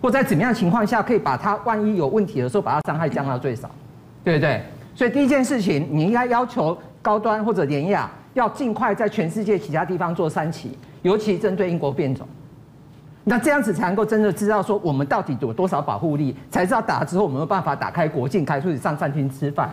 [0.01, 3.69] 或在怎么样情况下，可以把它万一有问题的时候，把它伤害降到最少，
[4.23, 4.61] 对不对？
[4.95, 12.27] 所以第一件事情，你应该要求高端或者联雅要尽快在全世界其他地方做三期，尤其针对英国变种。
[13.23, 19.69] 那这样子才能够真的知道说我们到底有多少保护力，才知道打了之后我们有办法打开国境，开出去上餐厅吃饭。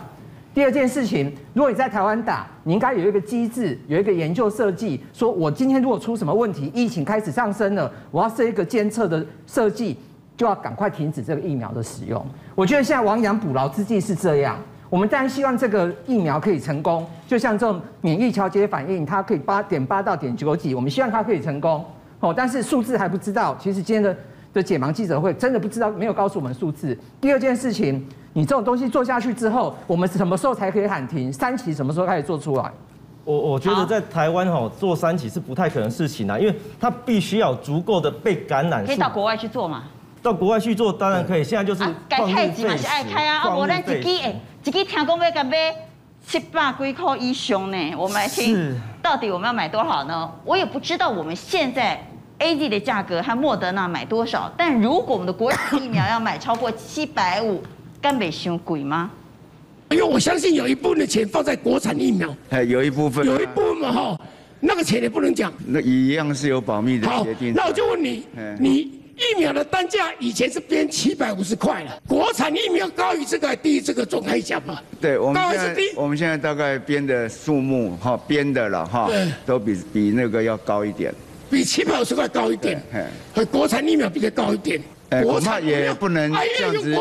[0.53, 9.97] 第二件事情，如果你在台湾打，你应该有一个机制，有一个研究设计，说我今天如果出什么问题，疫情开始上升了，我要设一个监测的设计。
[10.39, 12.25] 就要赶快停止这个疫苗的使用。
[12.55, 14.57] 我觉得现在亡羊补牢之际是这样。
[14.89, 21.85] 我们当然希望这个疫苗可以成功，就像这种免疫调节反应，它可以八点八到点九几，我们希望它可以成功。
[22.21, 23.53] 哦，但是数字还不知道。
[23.59, 24.15] 其实今天的
[24.53, 26.97] 的解盲记者会真的不知道，没有告诉我们数字。
[27.19, 31.33] 第二件事情，你这种东西做下去之后，我们什么时候才可以喊停？
[31.33, 32.71] 三期什么时候开始做出来？
[33.25, 38.85] 我我觉得在台湾哈做三期是不太可能事情啊，因为它必须要足够的被感染。
[38.85, 39.83] 可以到国外去做嘛？
[40.21, 45.57] 到国外去做当然可以，现在就是该开机嘛是爱开啊，啊我咱一支哎，一支听讲要干买
[46.27, 50.31] 七百几块以上呢，我们来听到底我们要买多少呢？
[50.43, 51.99] 我也不知道我们现在
[52.39, 57.63] A Z 的价格和莫德纳买多少，但如果我们的国产疫苗要买超过七百五，
[58.01, 59.09] 干袂伤贵吗？
[59.89, 64.19] 因为我相信有一部分的钱放在国产疫苗，哎，有一部分，有一部分嘛哈，
[64.59, 67.53] 那个钱也不能讲，那一样是有保密的协定。
[67.55, 68.23] 那我就问你，
[68.59, 74.81] 你疫苗的单价以前是编七百五十块了，国产疫苗高于这个还低于这个，总可以讲吧？
[75.01, 79.09] 对，我们现在我们现在大概编的数目哈，编的了哈，
[79.45, 81.13] 都比比那个要高一点，
[81.49, 82.81] 比七百五十块高一点，
[83.35, 84.81] 和国产疫苗比较高一点，
[85.23, 86.95] 国产也不能这样子。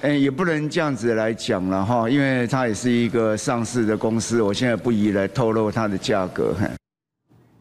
[0.00, 6.54] 哎，也不能这样子来讲了哈，因为它也是一个上市的公司，我现在不宜来透露它的价格。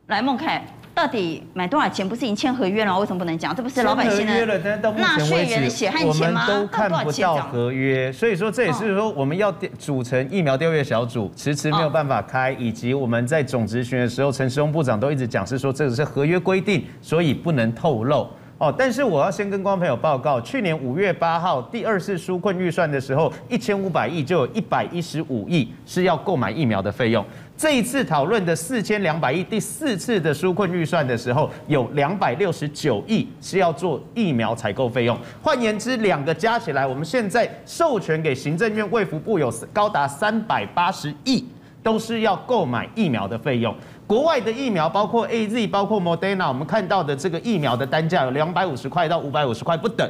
[0.06, 0.64] 来，孟凯，
[0.98, 2.10] 到底买多少钱？
[2.10, 3.00] 不是已经签合约了？
[3.00, 3.56] 为什么不能讲？
[3.56, 6.48] 这不是老百姓的纳税人的血汗钱吗？
[6.48, 18.28] 我们都看不到合约，所以说这也是说我们要组成疫苗调阅小组，迟迟没有办法开，以及我们在总执询的时候，陈时中部长都一直讲是说这个是合约规定，所以不能透露。
[18.58, 27.24] 哦，但是我要先跟观众朋友报告，去年五月八号第二次纾困预算的时候，一千五百亿就有一百一十五亿是要购买疫苗的费用。
[27.58, 35.18] 这一次讨论的四千两百亿，第四次的纾困预算的时候，有两百六十九亿是要做疫苗采购费用。
[35.42, 41.44] 换言之，两个加起来，我们现在授权给行政院卫福部有高达三百八十亿，
[41.82, 43.76] 都是要购买疫苗的费用。
[44.06, 50.08] 国外的疫苗，包括 AZ，包括 Moderna，我们看到的这个疫苗的单价有两百五十块到五百五十块不等。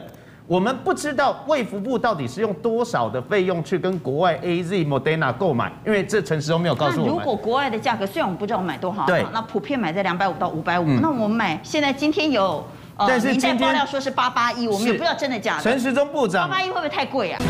[0.48, 7.14] 我们不知道卫福部到底是用多少的费用去跟国外 AZ、Moderna 购买，因为这陈时中没有告诉我们。
[7.14, 15.64] 如果国外的价格，虽然我们不知道我们买多少，对，那普遍买在两百五到五百五，那我们买现在今天有呃，但是今天爆料说是八八一，我们也不知道真的假的。
[15.64, 17.42] 陈时中部长，八八一会不会太贵啊？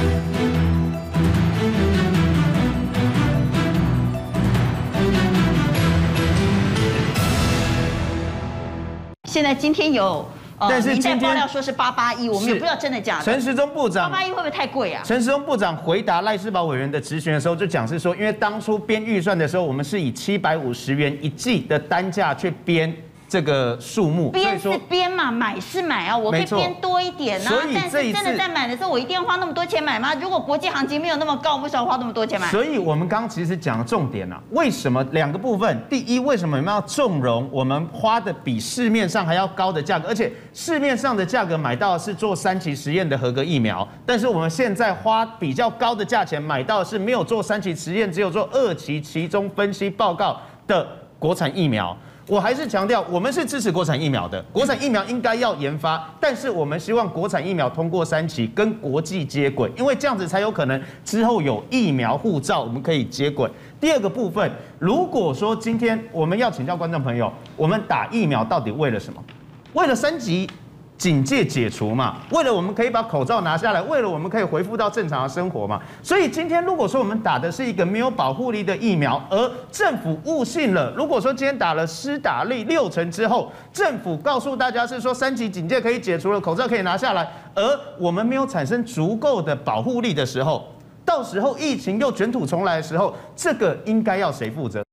[9.26, 10.26] 现在今天有，
[10.60, 13.26] 但是今天爆料说是八八一，我们也不知道真的假的。
[13.26, 15.04] 陈时中部长，八八一会不会太贵啊？
[15.06, 22.92] 陈时中部长回答赖世宝委员的质询的时候，就讲是说，因为当初编预算的时候，我们是以七百五十元一季的单价去编。
[23.28, 27.54] 这个数目，编是编嘛，买是买啊，我可以编多一点啊。
[27.74, 30.16] 但是真的在买的时候，我一定要花那么多钱买吗？
[30.16, 32.48] 如果国际行情没有那么高，为什么花那么多钱买？
[32.48, 35.78] 所以我们刚刚其实讲的重点啊，为什么两个部分？
[35.90, 40.08] 第一，为什么我们要纵容我们花的比市面上还要高的价格？
[40.08, 50.88] 而且市面上的价格买到的是做三期实验的合格疫苗，但是我们现在花比较高的价钱买到的是没有做三期实验，只有做二期其中分析报告的
[51.20, 51.96] 国产疫苗。
[52.28, 54.44] 我还是强调，我们是支持国产疫苗的。
[54.52, 63.50] 国产疫苗应该要研发，但是我们希望国产疫苗通过三期跟国际接轨，因为这样子才有可能之后有疫苗护照，我们可以接轨。
[63.80, 69.24] 第二个部分，如果说今天我们要请教观众朋友，我们打疫苗到底为了什么？
[69.72, 70.50] 为了三级？
[70.98, 75.80] 警戒解除嘛，为了我们可以把口罩拿下来，为了我们可以恢复到正常的生活嘛。
[76.02, 90.68] 所以今天如果说我们打的是一个没有保护力的疫苗，而政府误信了，如果说今天打了施打率六成之后，政府告诉大家是说三级警戒可以解除了，口罩可以拿下来，而我们没有产生足够的保护力的时候，
[91.06, 94.87] 到时候疫情又卷土重来的时候，这个应该要谁负责？